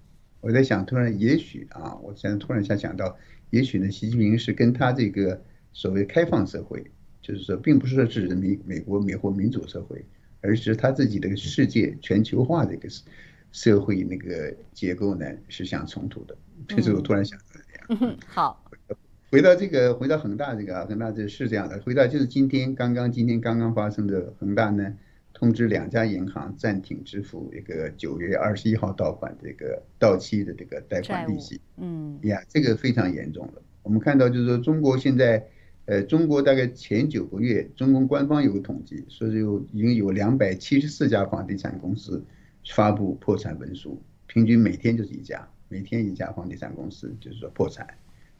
[0.41, 3.17] 我在想，突然也许啊，我现在突然想想到，
[3.49, 10.05] 也许呢，习近平是跟他这个所谓开放社会，就是说，并不是说指美美国美国民主社会。
[10.47, 12.87] 而是他自己的世界全球化的一个
[13.51, 16.37] 社会那个结构呢是相冲突的，
[16.69, 18.17] 这是我突然想到的这样。
[18.27, 18.63] 好，
[19.29, 24.93] 回到这个，回到恒大这个啊，恒大这是这样的，回到就是今天刚刚今天刚刚发生的恒大呢，
[25.33, 31.59] 通知两家银行暂停支付一个九月二十一号到款这个到期的这个贷款利息。
[31.75, 33.61] 嗯，呀，这个非常严重了。
[33.83, 35.45] 我们看到就是说中国现在。
[35.87, 42.21] 呃，中国大概前九个月，中国官方有个统计，说是有已经有两百七十四家房地产公司
[42.75, 47.87] 发布破产文书，平均每天就是一家，每天一家房地产公司就是说破产，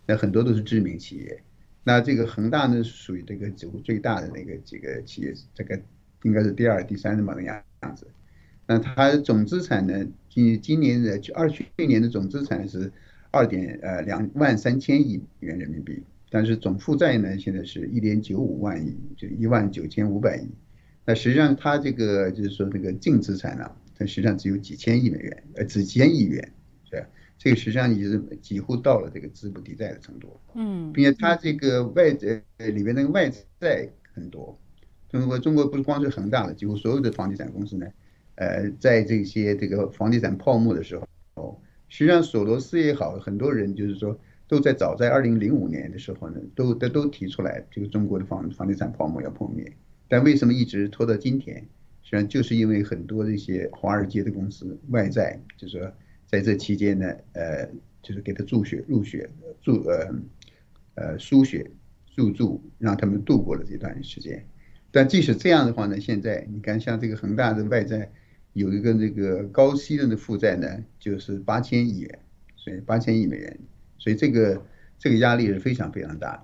[0.05, 1.41] 那很多都是知名企业。
[1.85, 5.79] 那这个恒大呢，属于这个几乎最大的那个几个企业，这个
[6.23, 8.05] 应该是第二、第三的嘛个样样子。
[8.65, 12.91] 那它总资产呢，今今年的二去年的总资产是
[13.31, 16.03] 二点呃两万三千亿元人民币。
[16.29, 20.47] 但是总负债呢，现在是一点九五万亿，就一万九千五百亿。
[21.05, 26.53] 那实际上它这个就是说这个净资产呢，它实际上只有几千亿美元，呃，几千亿元，
[26.89, 27.07] 是吧？
[27.37, 30.37] 这个实际上已是几乎到了这个资不抵债的程度。
[30.53, 34.59] 嗯，并且它这个外债里面那个外债很多。
[35.09, 37.87] 中国中国不是光是恒大的，几乎所有的房地产公司呢，
[38.35, 40.99] 呃，在这些这个房地产泡沫的时
[41.35, 44.19] 候，实际上索罗斯也好，很多人就是说。
[44.47, 49.71] 都在早在二零零五年的时候呢，都都都提出来这个中国的房房地产泡沫要破灭，
[50.07, 51.57] 但为什么一直拖到今天？
[52.01, 55.91] 实际上就是因为很多这些华尔街的公司外债，就是说
[56.25, 57.67] 在这期间呢，呃，
[58.01, 59.29] 就是给他注血入血
[59.61, 60.15] 注呃
[60.95, 61.69] 呃输血
[62.15, 64.41] 注注，让他们度过了这段时间。
[64.89, 68.09] 但即使这样的话呢，现在你看像这个恒大的外债
[68.53, 72.19] 有一个这个高息的负债呢，就是八千亿元，
[72.55, 73.59] 所以八千亿美元。
[73.97, 74.61] 所以这个
[74.97, 76.43] 这个压力是非常非常大的，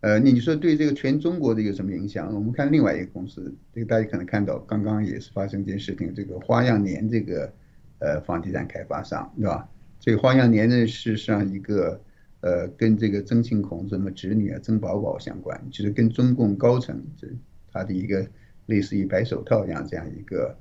[0.00, 2.34] 呃，你说对这个全中国的有什么影响？
[2.34, 7.52] 我们看另外一个公司，这个大家可能看到，刚刚也是发生一件事情，这个花样年这个
[8.00, 9.68] 呃房地产开发商，对吧？
[9.98, 11.98] 这个花样年呢，事实上一个
[12.40, 17.26] 呃跟这个曾庆孔什么侄女啊曾宝宝相关，就是跟中共高层这
[17.72, 18.26] 他的一个
[18.66, 20.54] 类似于白手套一样这样一个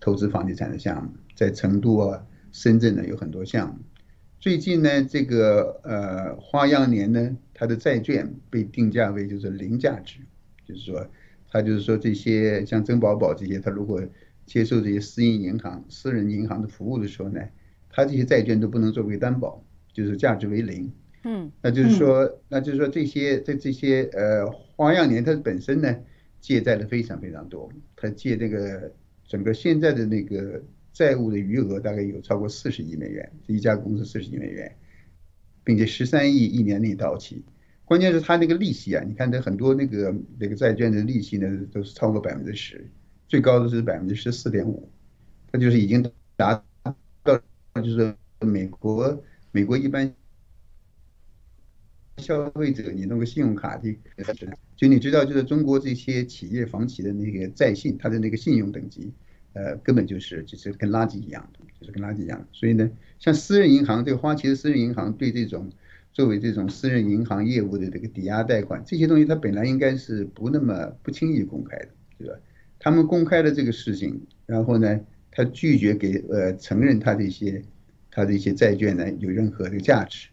[0.00, 3.74] 投资房地产的项目，在成都啊、深圳呢有很多项目。
[4.40, 10.20] 最近呢，这个呃花样年呢，它的债券被定价为就是零价值，
[10.64, 11.06] 就是说，
[11.50, 14.02] 它就是说这些像珍宝宝这些，它如果
[14.46, 17.40] 接受这些私营银行、私人银行的服务的时候呢，
[17.90, 20.90] 它这些债券都不能作为担保，就是价值为零。
[21.24, 25.94] 嗯，那就是说，那就是说这些这这些呃花样年它本身呢
[26.40, 28.90] 借债的非常非常多，它借这个
[29.28, 34.76] 整个现在的那个债务的余额大概有超过四十亿美元，这一家公司四十亿美元，
[35.64, 37.44] 并且十三亿一年内到期。
[37.84, 42.88] 关键是它那个利息啊，你看它很多那个那个债券的利息呢都是超过百分之十，
[43.28, 44.90] 最高的是百分之十四点五，
[45.50, 46.64] 它就是已经达
[47.22, 47.40] 到
[47.74, 49.22] 就是美国
[49.52, 50.14] 美国一般。
[52.18, 53.96] 消费者，你弄个信用卡的，
[54.76, 59.10] 就你知道，就是中国这些企业房企的那个在信，它的那个信用等级，
[59.52, 62.46] 呃，根本就是就是跟垃圾一样的，就是跟垃圾一样的。
[62.52, 65.70] 所以呢，像私人银行，这个花旗的私人银行对这种
[66.12, 72.34] 作为这种私人银行业务的这个抵押贷款这些东西，它本来应该是不那么不轻易公开的，对吧？
[72.78, 77.62] 他们公开了这个事情，然后呢，他拒绝给呃承认他这些
[78.10, 80.28] 他的一些债券呢有任何的价值。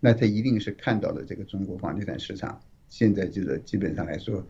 [0.00, 4.44] 那他一定是看到了这个中国房地产市场现在就是基本上来说，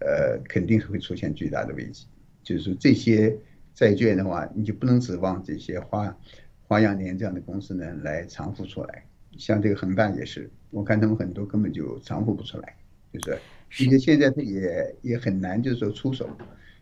[0.00, 2.06] 呃，肯定是会出现巨大的危机。
[2.42, 3.36] 就是说这些
[3.78, 6.18] 债券的话，你就不能指望这些花
[6.66, 9.04] 花样年这样的公司呢来偿付出来。
[9.36, 12.74] 像这个恒大也是，我看他们很多根本就偿付不出来，
[13.12, 13.38] 就是
[13.84, 16.28] 因为现在他也也很难，就是说出手，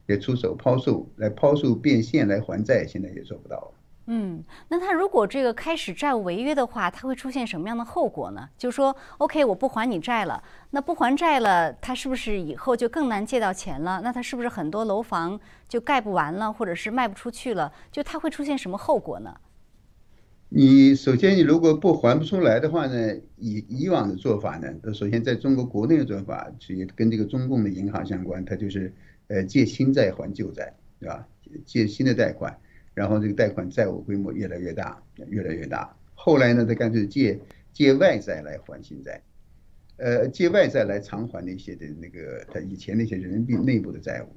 [0.07, 3.71] 也出手抛售来抛售变现来还债，现在也做不到。
[4.09, 8.49] 嗯，那他如果这个开始债务违约的话，他会出现什么样的后果呢？
[8.57, 10.41] 就说，OK，我不还你债了，
[10.71, 14.01] 那不还债了，他是不是以后就更难借到钱了？
[14.05, 17.73] 那他是不是很多楼房就盖不完了，或者是卖不出去了？
[17.91, 19.37] 就他会出现什么后果呢？
[20.49, 28.95] 你首先，你如果不还不出来的话呢，以以往的做法呢，首先在中国国内的做法，其实跟这个中共的银行相关，它就是
[29.27, 31.27] 呃借新债还旧债，对吧？
[31.65, 32.57] 借新的贷款。
[32.97, 35.95] 然后这个贷款债务规模越来越大，越来越大。
[36.15, 37.39] 后来呢，他干脆借
[37.71, 39.23] 借外债来还新债，
[39.99, 44.29] 呃，借外债来偿还那些的那个他以前那些人民币内部的债务。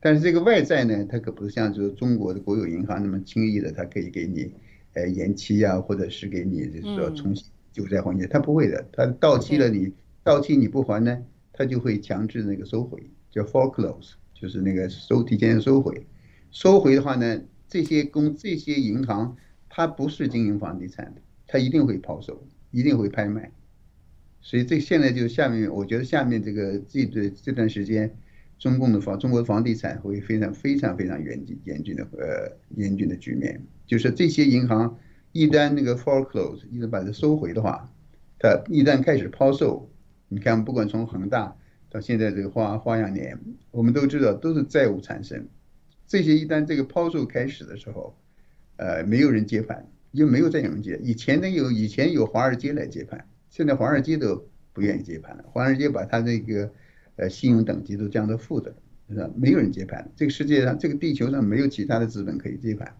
[0.00, 4.50] 但是这个外债呢，它可不是像就是中国的国有银行那么轻易的，它可以给你
[4.94, 8.82] 呃延期啊，或者是给你就是说重新旧债还钱，它不会的。
[8.94, 9.92] 它到期了，你
[10.24, 12.98] 到期你不还呢，它就会强制那个收回，
[13.30, 16.06] 叫 foreclose，就是那个收提前收回。
[16.50, 17.42] 收回的话呢？
[17.68, 19.36] 这些公这些银行，
[19.68, 23.50] 它不是经营房地产的，它一定会抛售，一定会拍卖。
[24.40, 28.16] 所以这现在就下面，我觉得下面这个这这这段时间，
[28.58, 33.60] 中共的房中国的房地产会非常非常非常严峻严峻的呃严峻的局面。
[33.86, 34.96] 就是这些银行
[35.32, 37.92] 一旦那个 foreclose，一旦把它收回的话，
[38.38, 39.90] 它一旦开始抛售，
[40.28, 41.56] 你看不管从恒大
[41.90, 43.38] 到现在这个花花样年，
[43.72, 45.48] 我们都知道都是债务缠身。
[46.06, 48.16] 这些一旦这个抛售开始的时候，
[48.76, 50.98] 呃，没有人接盘，又没有再有人接。
[51.02, 55.44] 以前呢有以前有华尔街来接盘，现在华尔街都不愿意接盘了。
[55.48, 56.70] 华尔街把他那个
[57.16, 58.76] 呃信用等级都降到负的，
[59.08, 59.28] 是吧？
[59.36, 60.12] 没有人接盘。
[60.14, 62.94] 这个世界上，这个地球上没有其他的资本可以接盘，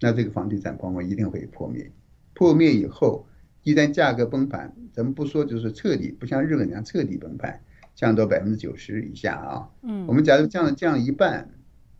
[0.00, 1.90] 那这个房地产泡沫一定会破灭。
[2.34, 3.26] 破灭以后，
[3.62, 7.62] 一旦价格崩盘，咱们不说就是彻底，不像日本那样彻底崩盘，
[7.94, 9.70] 降到百分之九十以下啊。
[9.82, 10.06] 嗯。
[10.06, 11.48] 我们假如降了降一半。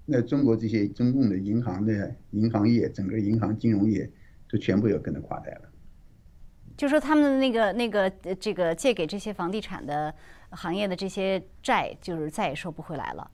[0.04, 4.10] 那中国这些中共的银行的银行业，整个银行金融业
[4.50, 5.62] 都全部要跟着垮台了。
[6.76, 8.10] 就说他们的那个那个
[8.40, 10.12] 这个借给这些房地产的
[10.50, 13.30] 行业的这些债，就是再也收不回来了。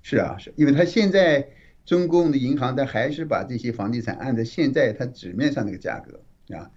[0.00, 1.46] 是啊，是因为他现在
[1.84, 6.20] 中共的银行，他还是把这些房地产按照现在它纸面上那个价格
[6.56, 6.70] 啊，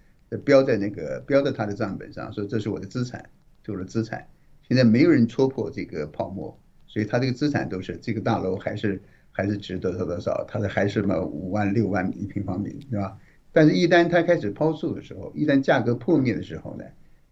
[0.44, 3.30] 标在那个标在他的账本上，说这是我的资产，
[3.64, 4.28] 是我的资产。
[4.68, 9.00] 现在没有人戳破这个泡沫，所以他这个资产都是这个大楼还是。
[9.32, 13.18] 还是值多少多少，它的还是嘛五万六万一平方米，对吧？
[13.50, 16.84] 但是，一旦它开始抛售的时候，一旦价格破灭的时候呢，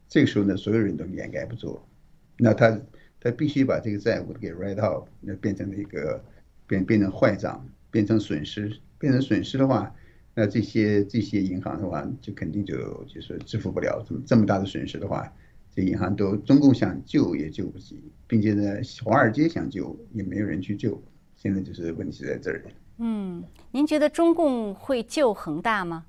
[0.09, 1.81] 这个时候呢，所有人都掩盖不住，
[2.37, 2.79] 那他
[3.21, 6.23] 他必须把这个债务给 write off，那变成了一个
[6.67, 9.95] 变变成坏账，变成损失，变成损失的话，
[10.35, 15.31] 那这些这些银行的话，就肯定就就是支付不了这么这么大的损失的话，
[15.75, 21.03] 这银行都中共想救也救不起，并且呢，华尔街想救也没有人去救。
[21.43, 22.63] 现在就是问题在这儿。
[22.99, 26.05] 嗯，您觉得中共会救恒大吗？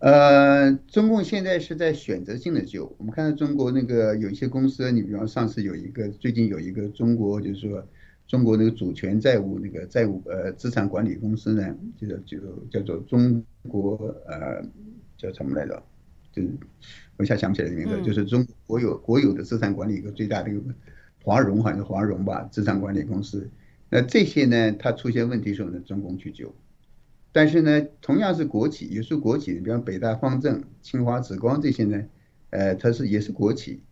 [0.00, 2.92] 呃，中共现在是在选择性的救。
[2.98, 7.86] 我们看到中国那个有一些公司，你比方上次有一个，最近有一个中国就是说
[8.26, 14.60] 中国那个主权债务那个债务呃资产管理公司呢，就就叫做中国呃
[15.16, 15.80] 叫什么来着？
[16.32, 16.50] 就是
[17.16, 20.60] 我一下想不起来名字，就是中国有国有的资产管理一个最大的一个
[21.22, 23.48] 华融好像是华融吧，资产管理公司。
[23.88, 26.54] 那这些呢，它出现问题时候呢，中共去救。
[27.32, 32.04] 但是呢，同样是国企，有时候国企，比方北大方正、清华紫光这些呢，
[32.50, 33.82] 呃，它是也是国企，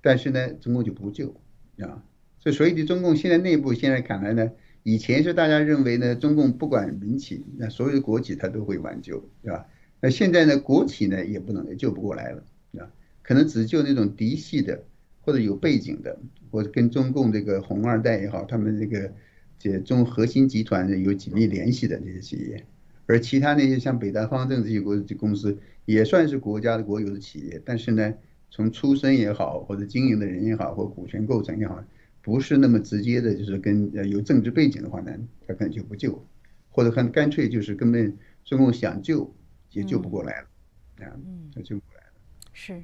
[0.00, 1.34] 但是呢，中共就不救
[1.78, 2.02] 啊。
[2.38, 4.50] 所以，所以的中共现在内部现在看来呢，
[4.82, 9.66] 以前是大家认为呢，中共不管民企，那所有的国企它都会挽救，对吧？
[10.00, 12.42] 那现在呢，国企呢也不能也救不过来了，
[12.78, 12.90] 啊，
[13.22, 14.82] 可能只救那种嫡系的
[15.20, 16.18] 或者有背景的，
[16.50, 19.12] 或者跟中共这个红二代也好，他们这个。
[19.58, 22.64] 这中核心集团有紧密联系的这些企业，
[23.06, 28.14] 而其他那些像北大方正这些国公司也算是国家的国有的企业，但是呢，
[28.50, 31.82] 从出身也好，或者经营的人也好，或股权构成也好，
[32.20, 35.12] 不是那么直接的，就是跟呃有政治背景的话呢，
[35.46, 36.26] 他可能就不救，
[36.70, 39.34] 或者很干脆就是根本中共想救
[39.70, 41.16] 也救不过来了，啊，
[41.54, 42.12] 他救不过来了。
[42.52, 42.82] 是。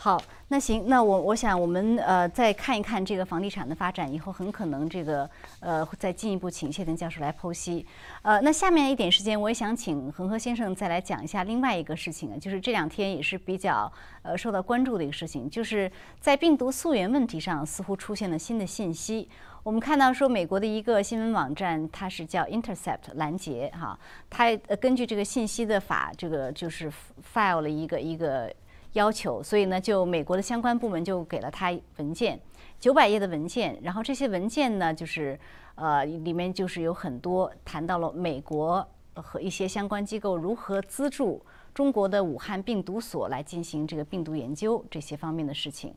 [0.00, 5.28] 好，那行，那我我想我们呃再看一看这个房地产的发展，以后很可能这个
[5.58, 7.84] 呃再进一步请谢腾教授来剖析。
[8.22, 13.92] 呃，那下面一点时间，我也想请恒河先生再来讲一下另外一个事情啊，就是这两天也是比较
[14.22, 15.90] 呃受到关注的一个事情，就是
[16.20, 19.28] 在病毒溯源问题上似乎出现了新的信息。
[19.64, 23.98] 我们看到说美国的一个新闻网站，它是叫 Intercept 拦截哈，
[24.30, 26.88] 它呃根据这个信息的法，这个就是
[27.34, 28.54] file 了一个一个。
[28.98, 32.38] 要求，所以呢，就美国的相关部门就给了他文件，
[32.80, 33.78] 九百页的文件。
[33.80, 35.38] 然后这些文件呢，就是
[35.76, 38.84] 呃，里面就是有很多谈到了美国
[39.14, 41.40] 和一些相关机构如何资助
[41.72, 45.94] 中国的武汉病毒所来进行这个病毒研究这些方面的事情。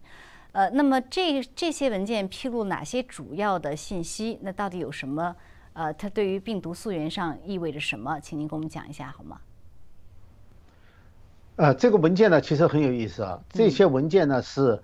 [0.52, 4.38] 呃，那么这这些文件披露哪些主要的信息？
[4.44, 5.36] 那到底有什么？
[5.74, 8.20] 呃，它对于病毒溯源上意味着什么？
[8.20, 9.40] 请您给我们讲一下好吗？
[11.62, 13.40] 呃，这个文件呢，其实很有意思啊。
[13.52, 14.82] 这些文件呢是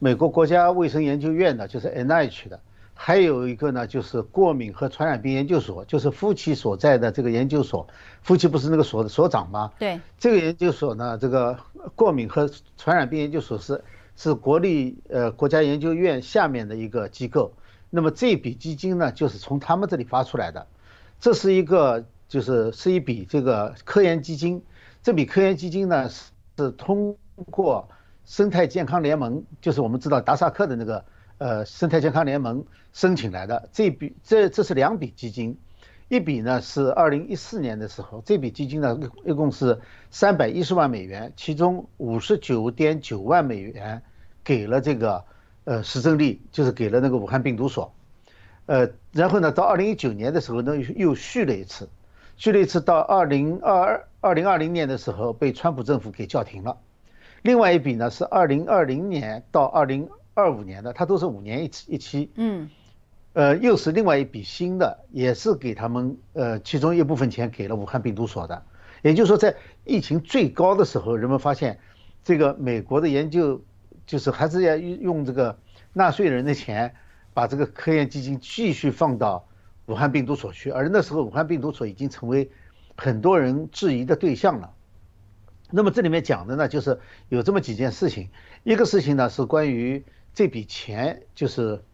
[0.00, 2.58] 美国国家卫生研究院的，就是 NIH 的，
[2.94, 7.86] 还有一个呢就是过敏和传染病研究所，就是夫妻所在的这个研究所。
[8.22, 9.70] 夫妻不是那个所的所长吗？
[9.78, 10.00] 对。
[10.18, 11.56] 这个研究所呢，这个
[11.94, 13.84] 过敏和传染病研究所是
[14.16, 17.52] 是国立呃国家研究院下面的一个机构。
[17.88, 20.66] 那么这笔基金呢，就是从他们这里发出来的。
[21.20, 24.60] 这是一个就是是一笔这个科研基金。
[25.06, 27.16] 这笔科研基金呢是通
[27.52, 27.88] 过
[28.24, 31.04] 生态健康联盟，就是我们知道达萨克的那个
[31.38, 33.68] 呃生态健康联盟申请来的。
[33.70, 35.56] 这笔这这是两笔基金，
[36.08, 39.78] 一笔呢是二零一四年的时候，这笔基金呢一共是
[40.10, 44.02] 三百一十万美元，其中五十九点九万美元
[44.42, 45.24] 给了这个
[45.62, 47.94] 呃石正丽，就是给了那个武汉病毒所，
[48.66, 51.88] 呃，然后呢到二零一九年的时候呢又续了一次。
[52.36, 56.76] 去了一次，到二零二二二零二零年的时候被川普政府给叫停了。
[57.42, 62.30] 另外一笔呢是二零二零年到二零二五年的，它都是五年一期一期。
[62.34, 62.68] 嗯，
[63.32, 68.62] 呃，又是另外一笔新的，也是给他们呃其中一部分钱给了武汉病毒所的。
[69.02, 71.78] 也就是说，在疫情最高的时候，人们发现
[72.22, 73.62] 这个美国的研究
[74.06, 75.58] 就是还是要用这个
[75.92, 76.94] 纳税人的钱，
[77.32, 79.46] 把这个科研基金继续放到。
[79.86, 82.50] 武汉病毒所需，而那时候武汉病毒所已经成为
[82.96, 84.72] 很多人质疑的对象了。
[85.70, 88.30] 那么这里面讲的呢，就是有这么几件事情。
[88.62, 91.84] 一个事情呢是关于这笔钱，就是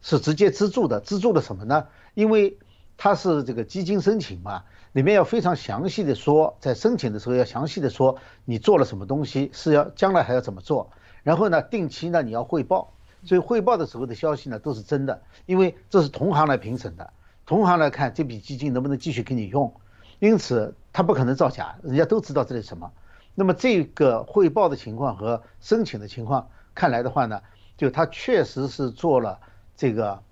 [0.00, 1.86] 是直接资助的，资助的什么呢？
[2.14, 2.58] 因为
[2.96, 10.90] 它是这个基金申请嘛，里面要非常详细的说，在申请的时候要详细的说你做了什么东西，是要将来还要怎么做，
[11.22, 12.94] 然后呢定期呢你要汇报，
[13.24, 17.12] 所以汇报的时候的消息呢都是真的，因为这是同行来评审的。
[17.44, 19.74] 同行来看这笔基金能不能继续给你用，
[20.20, 22.92] 因此他不可能造假，人家都知道这是什么。
[23.34, 27.42] 那么这个汇报的情况和申请的情况看来的话呢，
[27.76, 29.40] 就他确实是做了
[29.76, 30.22] 这个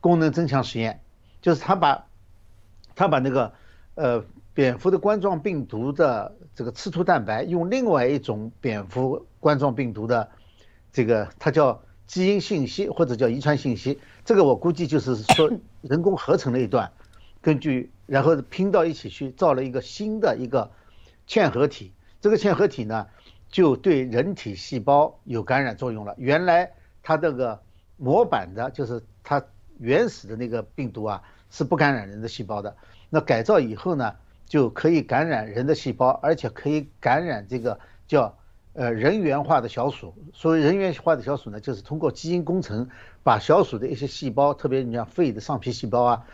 [0.00, 1.00] 功能增强实验，
[1.40, 2.06] 就是他把
[2.94, 3.52] 他把那个
[3.94, 10.28] 呃蝙蝠的冠状病毒的这个刺突蛋白用另外一种蝙蝠冠状病毒的
[10.92, 11.80] 这个它叫。
[12.08, 15.50] 基因信息或者叫遗传信息，这个我估计就是说
[15.82, 16.90] 人工合成了一段，
[17.40, 20.70] 根据然后拼到一起去造了一个新的一个
[21.26, 21.92] 嵌合体。
[22.20, 23.06] 这个嵌合体呢，
[23.48, 26.14] 就对人体细胞有感染作用了。
[26.16, 26.72] 原来
[27.02, 27.60] 它这个
[27.96, 29.44] 模板的，就是它
[29.78, 32.76] 原始的那个病毒啊，是不感染人的细胞的。
[33.10, 34.14] 那改造以后呢，
[34.46, 38.37] 就可以感染人的细胞，而且可以感染这个叫。
[38.78, 40.14] 呃人源化的小鼠。
[40.32, 42.88] 所谓人源化的小鼠呢，就是通过基因工程
[43.24, 46.24] 把小鼠的一些细胞，特别你像肺的上皮细胞啊，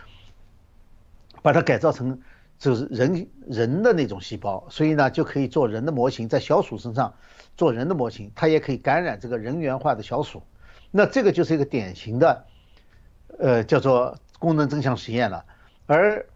[1.41, 2.21] 把它改造成
[2.59, 7.15] 就是人人的那种细胞，所以呢就可以做人的模型，在小鼠身上
[7.57, 10.43] 做人的模型，它也可以感染这个人源化的小鼠。
[10.91, 12.45] 那这个就是一个典型的，
[13.39, 15.45] 呃，叫做功能增强实验了。
[15.87, 16.27] 而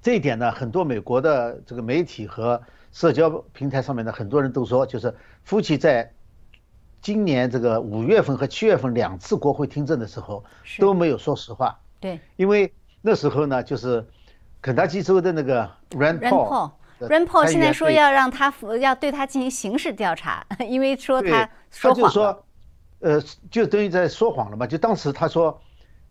[0.00, 2.62] 这一点呢，很多美国的这个媒体和
[2.92, 5.14] 社交平台上面的很多人都说，就是
[5.44, 6.12] 夫妻在
[7.00, 10.44] 今年这个五月份和七月份两次国会听证的时候
[10.78, 11.78] 都没有说实话。
[12.00, 14.06] 对，因为那时候呢，就是
[14.60, 22.44] 肯塔基州的那个 Rand Paul，Rand Paul 现在说要让他要对他进行刑事调查， 因为说他说谎说，
[23.00, 24.66] 呃，就等于在说谎了嘛。
[24.66, 25.60] 就当时他说，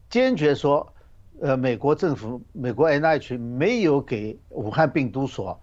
[0.10, 0.94] 坚决说。
[1.42, 5.58] 呃，美国政府、美国 NIH 没有给武汉病毒所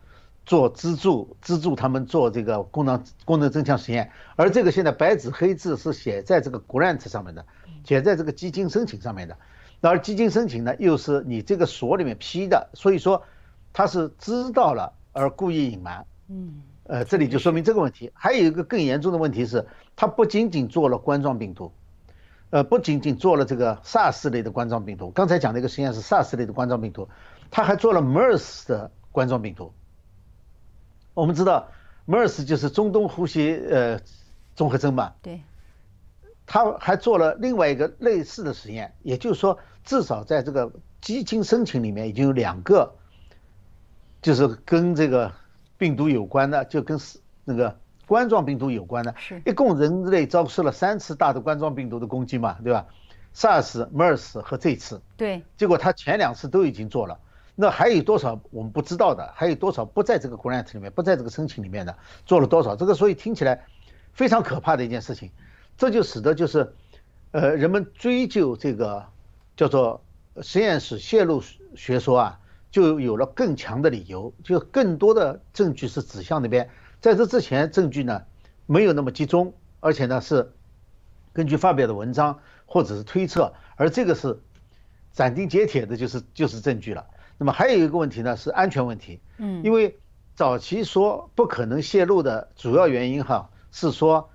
[0.47, 7.44] 做资助，资助他们做这个功能功能增强实验，而这个现在白纸黑字是写在这个 grant 上面的，
[7.84, 9.36] 写在这个基金申请上面的，
[9.80, 13.20] 而基金申请呢又是你这个所里面批的，所以说
[13.72, 16.07] 他是知道了而故意隐瞒。
[16.28, 18.12] 嗯，呃，这里就说明这个问题。
[18.14, 19.66] 还有一个更严重的问题是，
[19.97, 21.72] 他不仅仅做了冠状病毒。
[22.51, 27.09] 呃，不仅仅做了这个 SARS 类的冠状病毒，刚才讲的一个实验是 SARS 类的冠状病毒，
[27.51, 29.72] 他还做了 MERS 的冠状病毒。
[31.17, 31.69] 我们知道
[32.07, 33.99] MERS 就是中东呼吸呃
[34.55, 35.41] 综合征嘛，对。
[36.47, 42.95] 他还做了另外一个类似的实验，也就是说，至少在这个基金申请里面已经有两个，
[44.21, 45.33] 就是跟这个
[45.79, 47.01] 病毒有关的，就跟
[47.45, 47.77] 那个。
[48.07, 52.87] 冠状病毒有关的，是一共人类遭受了三次大的冠状病毒的攻击嘛，对吧
[53.35, 57.19] ？SARS、MERS 和这次，对，结果他前两次都已经做了，
[57.59, 59.33] 那还有多少我们不知道的？
[59.35, 61.97] 还有多少不在这个 grant 里面，不在这个申请里面的？
[62.27, 62.77] 做了多少？
[62.77, 63.65] 这个所以听起来
[64.13, 65.31] 非常可怕的一件事情，
[65.79, 66.75] 这就使得就是，
[67.31, 69.07] 呃，人们追究这个
[69.57, 70.05] 叫做
[70.43, 71.43] 实验室泄露
[71.75, 72.41] 学说啊，
[72.71, 76.69] 就有了更强的理由，就更多的证据是指向那边。
[77.01, 78.23] 在这之前，证据呢
[78.67, 80.53] 没有那么集中，而且呢是
[81.33, 84.39] 根据发表的文章或者是推测，而这个是
[85.15, 87.07] 斩钉截铁的，就是就是证据了。
[87.39, 89.99] 那么还有一个问题呢是安全问题，嗯，因为
[90.34, 94.30] 早期说不可能泄露的主要原因哈是说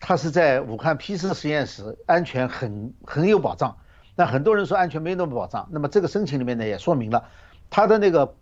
[0.00, 3.76] 它是在武汉批次实验室，安全很很有保障。
[4.14, 7.28] 那很多人说安全没那么保障，那么这个申请里面呢也说明了，
[7.70, 8.34] 它的那个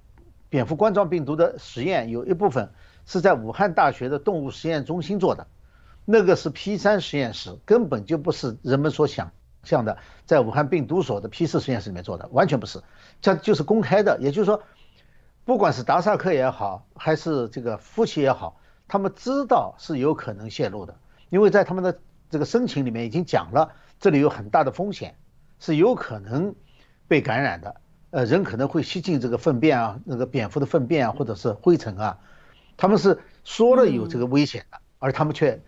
[0.48, 2.70] 蝙蝠冠状病毒的实验有一部分。
[3.06, 5.48] 是在武汉大学的动物实验中心做的，
[6.04, 9.32] 那个是 P 三实验室，根本就不是人们所想
[9.62, 12.82] 象的，在武汉病毒所的 P 四实验室里面做的，完全不是，
[13.20, 14.18] 这就是公开的。
[14.20, 14.62] 也就是说，
[15.44, 20.96] 不管是达萨克也好，还是这个夫妻也好，他们知道是有可能泄露的，
[21.28, 21.98] 因为在他们的
[22.30, 25.16] 这个申请里面已经讲了，这里有很大的风险，
[25.58, 26.54] 是有可能
[27.06, 27.80] 被感染的，
[28.10, 32.18] 呃，人可能会吸进这个粪便啊，那个蝙蝠的粪便啊，或者是灰尘啊。
[32.76, 35.60] 他们是说了有这个危险的，而他们却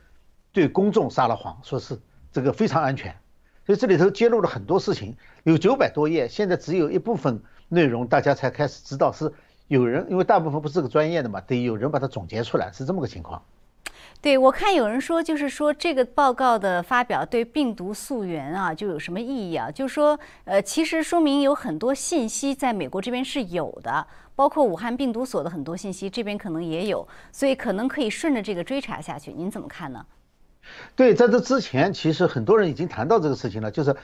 [0.50, 3.14] 对公众撒了谎，说是这个非常安全。
[3.72, 9.32] 所以这里头揭露了很多事情，有九百多页，现在只有一部分内容大家才开始知道，是
[9.68, 13.42] 有人因为大部分不是个专业的嘛，得有人把它总结出来，是这么个情况。
[14.20, 19.70] 对，我看有人说，就是说这个报告的发表对病毒溯源啊，就有什么意义啊？
[19.70, 24.06] 就是说，呃，其实说明有很多信息在美国这边是有的，
[24.36, 29.32] 包括武汉病毒所的很多信息，这边可能也有，所以可能可以顺着这个追查下去。
[29.32, 30.04] 您怎么看呢？
[30.96, 33.96] 对，在这之前，其实很多人已经谈到这个事情了，就是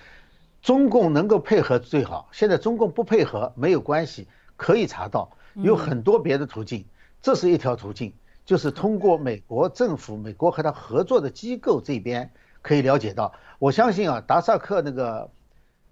[0.62, 6.84] 中共能够配合最好，现在中共不配合没有关系，可以查到，有很多别的途径，
[7.22, 8.12] 这是一条途径。
[8.44, 12.30] 就是通过美国政府、美国和他合作的机构这边
[12.62, 15.30] 可以了解到，我相信啊，达萨克那个，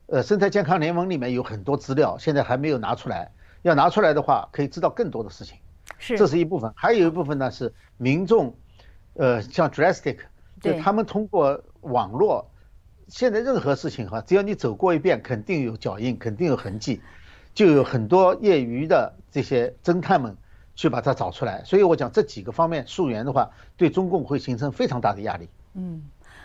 [0.06, 3.30] 呃，生态健康联盟里面有很多资料，现在还没有拿出来。
[3.60, 5.58] 要拿出来的话，可以知道更多的事情。
[5.98, 8.56] 是，这是一部分，还有一部分呢是民众，
[9.16, 10.20] 呃，像 Drastic，
[10.60, 12.50] 就他们通过网络，
[13.08, 17.00] 现在任何事情哈，只要你走过一遍，肯定有脚印，肯定有痕迹，
[17.54, 20.36] 就有很多业余的这些侦探们。
[20.78, 23.48] 去把它找出来，所以我讲这几个方面溯源的话，
[23.78, 25.48] 对中共会形成非常大的压力。
[25.72, 26.02] 嗯，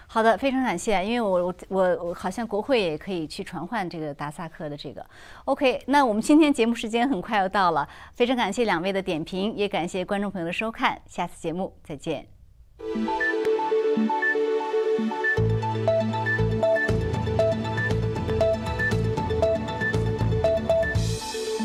[0.08, 5.06] 好的，非常感谢，因为我我我我好像国会也可以去传唤这个达萨克的这个。
[5.44, 12.26] OK，那我们今天节目时间很快要到了，非常感谢两位的点评，也感谢观众朋友的收看，下次节目再见。
[13.96, 14.31] Thank you.